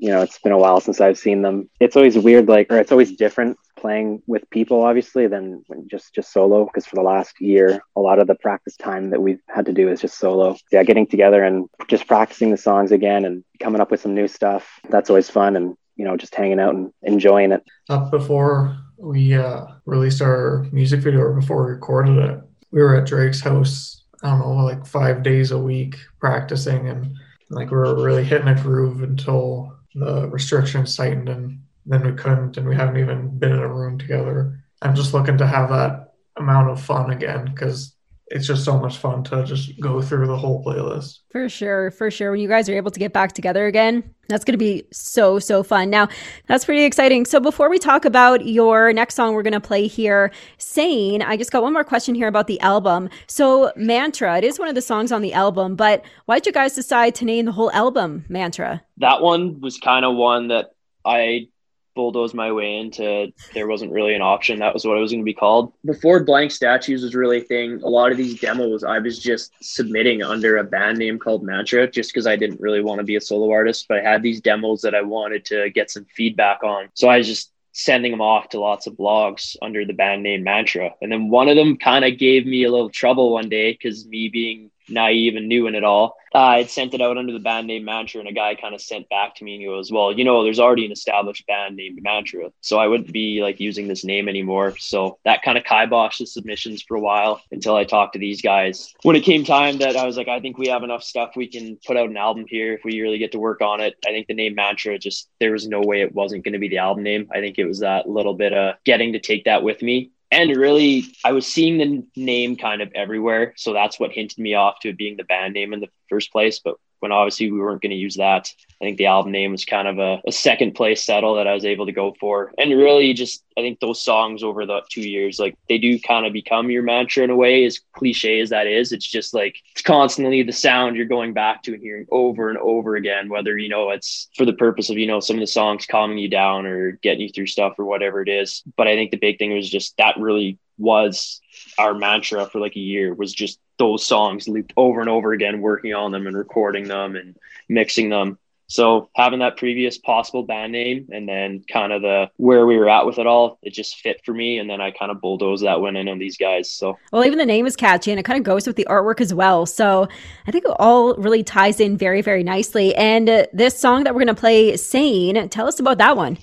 you 0.00 0.08
know, 0.08 0.22
it's 0.22 0.38
been 0.38 0.52
a 0.52 0.58
while 0.58 0.80
since 0.80 0.98
I've 0.98 1.18
seen 1.18 1.42
them. 1.42 1.68
It's 1.78 1.94
always 1.94 2.16
weird, 2.16 2.48
like, 2.48 2.72
or 2.72 2.78
it's 2.78 2.90
always 2.90 3.12
different 3.12 3.58
playing 3.76 4.22
with 4.26 4.48
people, 4.48 4.82
obviously, 4.82 5.26
than 5.26 5.62
just 5.90 6.14
just 6.14 6.32
solo. 6.32 6.64
Because 6.64 6.86
for 6.86 6.96
the 6.96 7.02
last 7.02 7.38
year, 7.38 7.80
a 7.96 8.00
lot 8.00 8.18
of 8.18 8.26
the 8.26 8.34
practice 8.34 8.76
time 8.76 9.10
that 9.10 9.20
we've 9.20 9.42
had 9.48 9.66
to 9.66 9.74
do 9.74 9.90
is 9.90 10.00
just 10.00 10.18
solo. 10.18 10.56
Yeah, 10.72 10.84
getting 10.84 11.06
together 11.06 11.44
and 11.44 11.68
just 11.88 12.08
practicing 12.08 12.50
the 12.50 12.56
songs 12.56 12.92
again 12.92 13.26
and 13.26 13.44
coming 13.60 13.82
up 13.82 13.90
with 13.90 14.00
some 14.00 14.14
new 14.14 14.26
stuff. 14.26 14.80
That's 14.88 15.10
always 15.10 15.28
fun, 15.28 15.54
and 15.54 15.76
you 15.96 16.06
know, 16.06 16.16
just 16.16 16.34
hanging 16.34 16.60
out 16.60 16.74
and 16.74 16.90
enjoying 17.02 17.52
it. 17.52 17.62
Up 17.90 18.10
before 18.10 18.78
we 18.96 19.34
uh, 19.34 19.66
released 19.84 20.22
our 20.22 20.66
music 20.72 21.00
video, 21.00 21.20
or 21.20 21.34
before 21.34 21.66
we 21.66 21.72
recorded 21.72 22.16
it, 22.16 22.40
we 22.70 22.80
were 22.80 22.96
at 22.96 23.06
Drake's 23.06 23.40
house. 23.42 24.02
I 24.22 24.30
don't 24.30 24.40
know, 24.40 24.64
like 24.64 24.86
five 24.86 25.22
days 25.22 25.50
a 25.50 25.58
week 25.58 25.96
practicing 26.20 26.88
and 26.88 27.14
like 27.50 27.70
we 27.70 27.76
were 27.76 28.02
really 28.02 28.22
hitting 28.22 28.48
a 28.48 28.54
groove 28.54 29.02
until 29.02 29.79
the 29.94 30.28
restrictions 30.28 30.96
tightened 30.96 31.28
and 31.28 31.62
then 31.86 32.04
we 32.04 32.12
couldn't 32.12 32.56
and 32.56 32.68
we 32.68 32.76
haven't 32.76 32.98
even 32.98 33.38
been 33.38 33.52
in 33.52 33.58
a 33.58 33.68
room 33.68 33.98
together. 33.98 34.62
I'm 34.82 34.94
just 34.94 35.12
looking 35.12 35.38
to 35.38 35.46
have 35.46 35.70
that 35.70 36.14
amount 36.36 36.70
of 36.70 36.82
fun 36.82 37.10
again 37.10 37.46
because 37.46 37.94
it's 38.30 38.46
just 38.46 38.64
so 38.64 38.78
much 38.78 38.96
fun 38.96 39.24
to 39.24 39.44
just 39.44 39.78
go 39.80 40.00
through 40.00 40.28
the 40.28 40.36
whole 40.36 40.64
playlist. 40.64 41.18
For 41.30 41.48
sure, 41.48 41.90
for 41.90 42.12
sure. 42.12 42.30
When 42.30 42.40
you 42.40 42.48
guys 42.48 42.68
are 42.68 42.74
able 42.74 42.92
to 42.92 43.00
get 43.00 43.12
back 43.12 43.32
together 43.32 43.66
again, 43.66 44.14
that's 44.28 44.44
going 44.44 44.54
to 44.54 44.58
be 44.58 44.84
so, 44.92 45.40
so 45.40 45.64
fun. 45.64 45.90
Now, 45.90 46.08
that's 46.46 46.64
pretty 46.64 46.84
exciting. 46.84 47.26
So, 47.26 47.40
before 47.40 47.68
we 47.68 47.78
talk 47.80 48.04
about 48.04 48.46
your 48.46 48.92
next 48.92 49.16
song 49.16 49.34
we're 49.34 49.42
going 49.42 49.52
to 49.52 49.60
play 49.60 49.88
here, 49.88 50.30
Sane, 50.58 51.22
I 51.22 51.36
just 51.36 51.50
got 51.50 51.64
one 51.64 51.72
more 51.72 51.82
question 51.82 52.14
here 52.14 52.28
about 52.28 52.46
the 52.46 52.60
album. 52.60 53.10
So, 53.26 53.72
Mantra, 53.74 54.38
it 54.38 54.44
is 54.44 54.60
one 54.60 54.68
of 54.68 54.76
the 54.76 54.82
songs 54.82 55.10
on 55.10 55.22
the 55.22 55.32
album, 55.32 55.74
but 55.74 56.04
why 56.26 56.36
did 56.36 56.46
you 56.46 56.52
guys 56.52 56.74
decide 56.74 57.16
to 57.16 57.24
name 57.24 57.46
the 57.46 57.52
whole 57.52 57.72
album 57.72 58.24
Mantra? 58.28 58.82
That 58.98 59.22
one 59.22 59.60
was 59.60 59.76
kind 59.76 60.04
of 60.04 60.14
one 60.14 60.48
that 60.48 60.70
I 61.04 61.48
bulldoze 61.94 62.34
my 62.34 62.52
way 62.52 62.78
into 62.78 63.32
there 63.54 63.66
wasn't 63.68 63.92
really 63.92 64.14
an 64.14 64.22
option. 64.22 64.58
That 64.58 64.74
was 64.74 64.84
what 64.84 64.96
it 64.96 65.00
was 65.00 65.12
going 65.12 65.22
to 65.22 65.24
be 65.24 65.34
called. 65.34 65.72
Before 65.84 66.24
blank 66.24 66.50
statues 66.50 67.02
was 67.02 67.14
really 67.14 67.38
a 67.38 67.42
thing. 67.42 67.80
A 67.82 67.88
lot 67.88 68.10
of 68.12 68.16
these 68.16 68.40
demos 68.40 68.84
i 68.84 68.98
was 68.98 69.18
just 69.18 69.52
submitting 69.60 70.22
under 70.22 70.56
a 70.56 70.64
band 70.64 70.98
name 70.98 71.18
called 71.18 71.42
mantra 71.42 71.90
just 71.90 72.12
because 72.12 72.26
i 72.26 72.36
didn't 72.36 72.60
really 72.60 72.82
want 72.82 72.98
to 72.98 73.04
be 73.04 73.16
a 73.16 73.20
solo 73.20 73.50
artist 73.50 73.86
but 73.88 73.98
i 73.98 74.02
had 74.02 74.22
these 74.22 74.40
demos 74.40 74.80
that 74.82 74.94
i 74.94 75.02
wanted 75.02 75.44
to 75.44 75.70
get 75.70 75.90
some 75.90 76.04
feedback 76.16 76.62
on. 76.62 76.88
So 76.94 77.08
i 77.08 77.18
was 77.18 77.26
just 77.26 77.52
sending 77.72 78.10
them 78.10 78.20
off 78.20 78.48
to 78.50 78.60
lots 78.60 78.86
of 78.86 78.94
blogs 78.94 79.56
under 79.62 79.84
the 79.84 79.92
band 79.92 80.22
name 80.22 80.42
mantra. 80.42 80.90
And 81.00 81.10
then 81.10 81.28
one 81.28 81.48
of 81.48 81.56
them 81.56 81.76
kind 81.76 82.04
of 82.04 82.18
gave 82.18 82.44
me 82.44 82.64
a 82.64 82.70
little 82.70 82.90
trouble 82.90 83.32
one 83.32 83.48
day 83.48 83.72
because 83.72 84.06
me 84.06 84.28
being 84.28 84.70
naive 84.90 85.36
and 85.36 85.48
new 85.48 85.66
in 85.66 85.74
it 85.74 85.84
all. 85.84 86.16
Uh, 86.34 86.38
I'd 86.38 86.70
sent 86.70 86.94
it 86.94 87.00
out 87.00 87.18
under 87.18 87.32
the 87.32 87.40
band 87.40 87.66
name 87.66 87.84
Mantra, 87.84 88.20
and 88.20 88.28
a 88.28 88.32
guy 88.32 88.54
kind 88.54 88.74
of 88.74 88.80
sent 88.80 89.08
back 89.08 89.34
to 89.36 89.44
me 89.44 89.54
and 89.54 89.62
he 89.62 89.66
goes, 89.66 89.90
"Well, 89.90 90.12
you 90.12 90.24
know, 90.24 90.44
there's 90.44 90.60
already 90.60 90.86
an 90.86 90.92
established 90.92 91.46
band 91.46 91.76
named 91.76 92.00
Mantra, 92.02 92.52
so 92.60 92.78
I 92.78 92.86
wouldn't 92.86 93.12
be 93.12 93.42
like 93.42 93.58
using 93.58 93.88
this 93.88 94.04
name 94.04 94.28
anymore." 94.28 94.76
So 94.78 95.18
that 95.24 95.42
kind 95.42 95.58
of 95.58 95.64
kiboshed 95.64 96.18
the 96.18 96.26
submissions 96.26 96.82
for 96.82 96.96
a 96.96 97.00
while 97.00 97.42
until 97.50 97.74
I 97.74 97.84
talked 97.84 98.12
to 98.12 98.20
these 98.20 98.42
guys. 98.42 98.94
When 99.02 99.16
it 99.16 99.22
came 99.22 99.44
time 99.44 99.78
that 99.78 99.96
I 99.96 100.06
was 100.06 100.16
like, 100.16 100.28
"I 100.28 100.38
think 100.38 100.56
we 100.56 100.68
have 100.68 100.84
enough 100.84 101.02
stuff. 101.02 101.32
We 101.34 101.48
can 101.48 101.78
put 101.84 101.96
out 101.96 102.08
an 102.08 102.16
album 102.16 102.44
here 102.48 102.74
if 102.74 102.84
we 102.84 103.00
really 103.00 103.18
get 103.18 103.32
to 103.32 103.40
work 103.40 103.60
on 103.60 103.80
it." 103.80 103.96
I 104.06 104.10
think 104.10 104.28
the 104.28 104.34
name 104.34 104.54
Mantra 104.54 104.98
just 104.98 105.28
there 105.40 105.52
was 105.52 105.66
no 105.66 105.80
way 105.80 106.02
it 106.02 106.14
wasn't 106.14 106.44
going 106.44 106.52
to 106.52 106.58
be 106.60 106.68
the 106.68 106.78
album 106.78 107.02
name. 107.02 107.28
I 107.32 107.40
think 107.40 107.58
it 107.58 107.66
was 107.66 107.80
that 107.80 108.08
little 108.08 108.34
bit 108.34 108.52
of 108.52 108.76
getting 108.84 109.14
to 109.14 109.18
take 109.18 109.44
that 109.44 109.64
with 109.64 109.82
me 109.82 110.10
and 110.30 110.56
really 110.56 111.04
i 111.24 111.32
was 111.32 111.46
seeing 111.46 111.78
the 111.78 112.06
name 112.20 112.56
kind 112.56 112.82
of 112.82 112.90
everywhere 112.94 113.54
so 113.56 113.72
that's 113.72 113.98
what 113.98 114.12
hinted 114.12 114.38
me 114.38 114.54
off 114.54 114.80
to 114.80 114.90
it 114.90 114.98
being 114.98 115.16
the 115.16 115.24
band 115.24 115.54
name 115.54 115.72
in 115.72 115.80
the 115.80 115.88
first 116.08 116.32
place 116.32 116.58
but 116.58 116.76
when 117.00 117.12
obviously 117.12 117.50
we 117.50 117.58
weren't 117.58 117.82
going 117.82 117.90
to 117.90 117.96
use 117.96 118.16
that. 118.16 118.52
I 118.80 118.84
think 118.84 118.96
the 118.96 119.06
album 119.06 119.32
name 119.32 119.50
was 119.52 119.66
kind 119.66 119.88
of 119.88 119.98
a, 119.98 120.22
a, 120.26 120.32
second 120.32 120.74
place 120.74 121.02
settle 121.02 121.34
that 121.34 121.46
I 121.46 121.52
was 121.52 121.66
able 121.66 121.84
to 121.84 121.92
go 121.92 122.14
for. 122.18 122.52
And 122.56 122.70
really 122.70 123.12
just 123.12 123.44
I 123.58 123.60
think 123.60 123.78
those 123.78 124.02
songs 124.02 124.42
over 124.42 124.64
the 124.64 124.80
two 124.88 125.06
years, 125.06 125.38
like 125.38 125.54
they 125.68 125.76
do 125.76 126.00
kind 126.00 126.24
of 126.24 126.32
become 126.32 126.70
your 126.70 126.82
mantra 126.82 127.24
in 127.24 127.30
a 127.30 127.36
way, 127.36 127.64
as 127.66 127.80
cliche 127.92 128.40
as 128.40 128.50
that 128.50 128.66
is. 128.66 128.92
It's 128.92 129.06
just 129.06 129.34
like 129.34 129.56
it's 129.72 129.82
constantly 129.82 130.42
the 130.42 130.52
sound 130.52 130.96
you're 130.96 131.04
going 131.04 131.34
back 131.34 131.62
to 131.64 131.74
and 131.74 131.82
hearing 131.82 132.06
over 132.10 132.48
and 132.48 132.58
over 132.58 132.96
again, 132.96 133.28
whether 133.28 133.58
you 133.58 133.68
know 133.68 133.90
it's 133.90 134.28
for 134.34 134.46
the 134.46 134.54
purpose 134.54 134.88
of, 134.88 134.96
you 134.96 135.06
know, 135.06 135.20
some 135.20 135.36
of 135.36 135.40
the 135.40 135.46
songs 135.46 135.84
calming 135.84 136.18
you 136.18 136.28
down 136.28 136.64
or 136.64 136.92
getting 136.92 137.22
you 137.22 137.28
through 137.28 137.48
stuff 137.48 137.74
or 137.78 137.84
whatever 137.84 138.22
it 138.22 138.28
is. 138.30 138.62
But 138.76 138.88
I 138.88 138.94
think 138.94 139.10
the 139.10 139.18
big 139.18 139.38
thing 139.38 139.52
was 139.52 139.68
just 139.68 139.96
that 139.98 140.18
really 140.18 140.58
was 140.78 141.40
our 141.80 141.94
mantra 141.94 142.44
for 142.44 142.60
like 142.60 142.76
a 142.76 142.80
year 142.80 143.14
was 143.14 143.32
just 143.32 143.58
those 143.78 144.04
songs 144.04 144.46
looped 144.46 144.74
over 144.76 145.00
and 145.00 145.08
over 145.08 145.32
again, 145.32 145.62
working 145.62 145.94
on 145.94 146.12
them 146.12 146.26
and 146.26 146.36
recording 146.36 146.86
them 146.86 147.16
and 147.16 147.36
mixing 147.70 148.10
them. 148.10 148.38
So 148.66 149.08
having 149.16 149.38
that 149.38 149.56
previous 149.56 149.96
possible 149.96 150.42
band 150.44 150.72
name 150.72 151.08
and 151.10 151.26
then 151.26 151.64
kind 151.72 151.92
of 151.92 152.02
the 152.02 152.30
where 152.36 152.66
we 152.66 152.76
were 152.76 152.88
at 152.90 153.06
with 153.06 153.18
it 153.18 153.26
all, 153.26 153.58
it 153.62 153.72
just 153.72 153.96
fit 153.96 154.20
for 154.24 154.32
me. 154.32 154.58
And 154.58 154.68
then 154.68 154.80
I 154.80 154.90
kind 154.90 155.10
of 155.10 155.22
bulldozed 155.22 155.64
that 155.64 155.80
one 155.80 155.96
in 155.96 156.06
on 156.06 156.18
these 156.18 156.36
guys. 156.36 156.70
So 156.70 156.98
well, 157.12 157.24
even 157.24 157.38
the 157.38 157.46
name 157.46 157.66
is 157.66 157.74
catchy 157.74 158.12
and 158.12 158.20
it 158.20 158.24
kind 158.24 158.38
of 158.38 158.44
goes 158.44 158.66
with 158.66 158.76
the 158.76 158.86
artwork 158.88 159.22
as 159.22 159.32
well. 159.32 159.64
So 159.64 160.06
I 160.46 160.50
think 160.52 160.66
it 160.66 160.76
all 160.78 161.14
really 161.14 161.42
ties 161.42 161.80
in 161.80 161.96
very, 161.96 162.20
very 162.20 162.44
nicely. 162.44 162.94
And 162.94 163.28
uh, 163.28 163.46
this 163.54 163.76
song 163.76 164.04
that 164.04 164.14
we're 164.14 164.24
going 164.24 164.36
to 164.36 164.40
play, 164.40 164.76
Sane, 164.76 165.48
tell 165.48 165.66
us 165.66 165.80
about 165.80 165.98
that 165.98 166.16
one. 166.16 166.36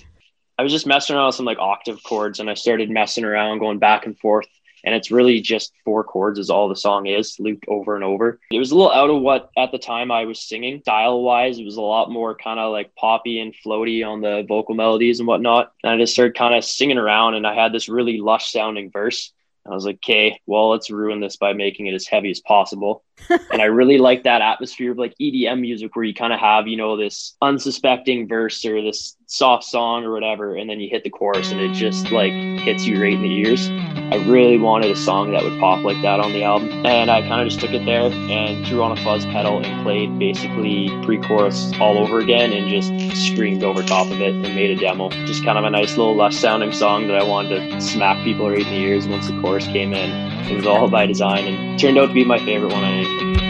I 0.58 0.64
was 0.64 0.72
just 0.72 0.88
messing 0.88 1.14
around 1.14 1.26
with 1.26 1.36
some 1.36 1.46
like 1.46 1.58
octave 1.60 2.02
chords 2.02 2.40
and 2.40 2.50
I 2.50 2.54
started 2.54 2.90
messing 2.90 3.24
around, 3.24 3.60
going 3.60 3.78
back 3.78 4.04
and 4.06 4.18
forth 4.18 4.48
and 4.84 4.94
it's 4.94 5.10
really 5.10 5.40
just 5.40 5.72
four 5.84 6.04
chords 6.04 6.38
is 6.38 6.50
all 6.50 6.68
the 6.68 6.76
song 6.76 7.06
is 7.06 7.36
looped 7.38 7.64
over 7.68 7.94
and 7.94 8.04
over. 8.04 8.40
It 8.50 8.58
was 8.58 8.70
a 8.70 8.76
little 8.76 8.92
out 8.92 9.10
of 9.10 9.20
what 9.20 9.50
at 9.56 9.72
the 9.72 9.78
time 9.78 10.10
i 10.10 10.24
was 10.24 10.40
singing. 10.40 10.80
Style 10.80 11.22
wise 11.22 11.58
it 11.58 11.64
was 11.64 11.76
a 11.76 11.82
lot 11.82 12.10
more 12.10 12.34
kind 12.34 12.60
of 12.60 12.72
like 12.72 12.94
poppy 12.94 13.40
and 13.40 13.54
floaty 13.54 14.06
on 14.06 14.20
the 14.20 14.44
vocal 14.48 14.74
melodies 14.74 15.20
and 15.20 15.26
whatnot. 15.26 15.72
And 15.82 15.92
i 15.92 15.96
just 15.96 16.12
started 16.12 16.36
kind 16.36 16.54
of 16.54 16.64
singing 16.64 16.98
around 16.98 17.34
and 17.34 17.46
i 17.46 17.54
had 17.54 17.72
this 17.72 17.88
really 17.88 18.18
lush 18.18 18.52
sounding 18.52 18.90
verse. 18.90 19.32
I 19.66 19.74
was 19.74 19.84
like, 19.84 19.96
okay, 19.96 20.40
well, 20.46 20.70
let's 20.70 20.90
ruin 20.90 21.20
this 21.20 21.36
by 21.36 21.52
making 21.52 21.86
it 21.88 21.94
as 21.94 22.06
heavy 22.06 22.30
as 22.30 22.40
possible. 22.40 23.04
And 23.50 23.62
I 23.62 23.66
really 23.66 23.98
like 23.98 24.24
that 24.24 24.40
atmosphere 24.40 24.92
of 24.92 24.98
like 24.98 25.14
EDM 25.20 25.60
music 25.60 25.94
where 25.94 26.04
you 26.04 26.14
kind 26.14 26.32
of 26.32 26.40
have, 26.40 26.66
you 26.66 26.76
know, 26.76 26.96
this 26.96 27.36
unsuspecting 27.42 28.28
verse 28.28 28.64
or 28.64 28.80
this 28.82 29.16
soft 29.26 29.64
song 29.64 30.04
or 30.04 30.12
whatever, 30.12 30.54
and 30.54 30.68
then 30.68 30.80
you 30.80 30.88
hit 30.88 31.04
the 31.04 31.10
chorus 31.10 31.50
and 31.50 31.60
it 31.60 31.72
just 31.74 32.10
like 32.10 32.32
hits 32.32 32.86
you 32.86 33.00
right 33.00 33.12
in 33.12 33.22
the 33.22 33.32
ears. 33.32 33.68
I 34.10 34.16
really 34.26 34.56
wanted 34.56 34.90
a 34.90 34.96
song 34.96 35.32
that 35.32 35.42
would 35.42 35.60
pop 35.60 35.84
like 35.84 36.00
that 36.00 36.18
on 36.18 36.32
the 36.32 36.42
album. 36.42 36.86
And 36.86 37.10
I 37.10 37.20
kind 37.20 37.42
of 37.42 37.48
just 37.48 37.60
took 37.60 37.72
it 37.72 37.84
there 37.84 38.10
and 38.10 38.66
threw 38.66 38.82
on 38.82 38.96
a 38.96 39.04
fuzz 39.04 39.26
pedal 39.26 39.62
and 39.62 39.82
played 39.84 40.18
basically 40.18 40.88
pre 41.04 41.18
chorus 41.18 41.72
all 41.78 41.98
over 41.98 42.18
again 42.18 42.52
and 42.52 42.70
just 42.70 42.90
screamed 43.26 43.62
over 43.62 43.82
top 43.82 44.06
of 44.06 44.20
it 44.22 44.34
and 44.34 44.42
made 44.54 44.70
a 44.70 44.76
demo. 44.76 45.10
Just 45.10 45.44
kind 45.44 45.58
of 45.58 45.64
a 45.64 45.70
nice 45.70 45.98
little 45.98 46.16
lush 46.16 46.36
sounding 46.36 46.72
song 46.72 47.06
that 47.08 47.16
I 47.16 47.22
wanted 47.22 47.70
to 47.70 47.80
smack 47.82 48.24
people 48.24 48.48
right 48.48 48.60
in 48.60 48.64
the 48.64 48.78
ears 48.78 49.06
once 49.06 49.28
the 49.28 49.38
chorus 49.42 49.66
came 49.66 49.92
in. 49.92 50.10
It 50.50 50.56
was 50.56 50.66
all 50.66 50.88
by 50.88 51.04
design 51.04 51.46
and 51.46 51.78
turned 51.78 51.98
out 51.98 52.06
to 52.06 52.14
be 52.14 52.24
my 52.24 52.38
favorite 52.38 52.72
one 52.72 52.84
thank 53.16 53.40
you 53.40 53.47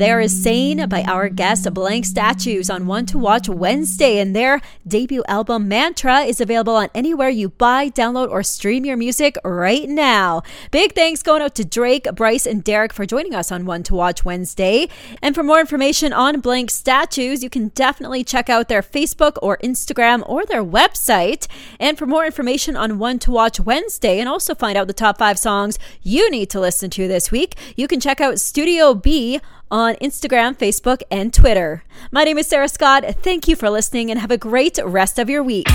There 0.00 0.18
is 0.18 0.42
Sane 0.42 0.88
by 0.88 1.02
our 1.02 1.28
guest 1.28 1.70
Blank 1.74 2.06
Statues 2.06 2.70
on 2.70 2.86
One 2.86 3.04
to 3.04 3.18
Watch 3.18 3.50
Wednesday, 3.50 4.18
and 4.18 4.34
their 4.34 4.62
debut 4.88 5.22
album 5.28 5.68
Mantra 5.68 6.20
is 6.20 6.40
available 6.40 6.74
on 6.74 6.88
anywhere 6.94 7.28
you 7.28 7.50
buy, 7.50 7.90
download, 7.90 8.30
or 8.30 8.42
stream 8.42 8.86
your 8.86 8.96
music 8.96 9.36
right 9.44 9.86
now. 9.86 10.42
Big 10.70 10.94
thanks 10.94 11.22
going 11.22 11.42
out 11.42 11.54
to 11.56 11.66
Drake, 11.66 12.06
Bryce, 12.14 12.46
and 12.46 12.64
Derek 12.64 12.94
for 12.94 13.04
joining 13.04 13.34
us 13.34 13.52
on 13.52 13.66
One 13.66 13.82
to 13.82 13.94
Watch 13.94 14.24
Wednesday. 14.24 14.88
And 15.20 15.34
for 15.34 15.42
more 15.42 15.60
information 15.60 16.14
on 16.14 16.40
Blank 16.40 16.70
Statues, 16.70 17.44
you 17.44 17.50
can 17.50 17.68
definitely 17.68 18.24
check 18.24 18.48
out 18.48 18.68
their 18.68 18.80
Facebook 18.80 19.36
or 19.42 19.58
Instagram 19.58 20.26
or 20.26 20.46
their 20.46 20.64
website. 20.64 21.46
And 21.78 21.98
for 21.98 22.06
more 22.06 22.24
information 22.24 22.74
on 22.74 22.98
One 22.98 23.18
to 23.18 23.30
Watch 23.30 23.60
Wednesday 23.60 24.18
and 24.18 24.30
also 24.30 24.54
find 24.54 24.78
out 24.78 24.86
the 24.86 24.94
top 24.94 25.18
five 25.18 25.38
songs 25.38 25.78
you 26.02 26.30
need 26.30 26.48
to 26.48 26.58
listen 26.58 26.88
to 26.88 27.06
this 27.06 27.30
week, 27.30 27.54
you 27.76 27.86
can 27.86 28.00
check 28.00 28.22
out 28.22 28.40
Studio 28.40 28.94
B 28.94 29.42
on 29.70 29.94
Instagram, 29.96 30.56
Facebook, 30.56 31.02
and 31.10 31.32
Twitter. 31.32 31.84
My 32.10 32.24
name 32.24 32.38
is 32.38 32.46
Sarah 32.46 32.68
Scott. 32.68 33.04
Thank 33.22 33.48
you 33.48 33.56
for 33.56 33.70
listening 33.70 34.10
and 34.10 34.18
have 34.20 34.30
a 34.30 34.38
great 34.38 34.78
rest 34.84 35.18
of 35.18 35.30
your 35.30 35.42
week. 35.42 35.66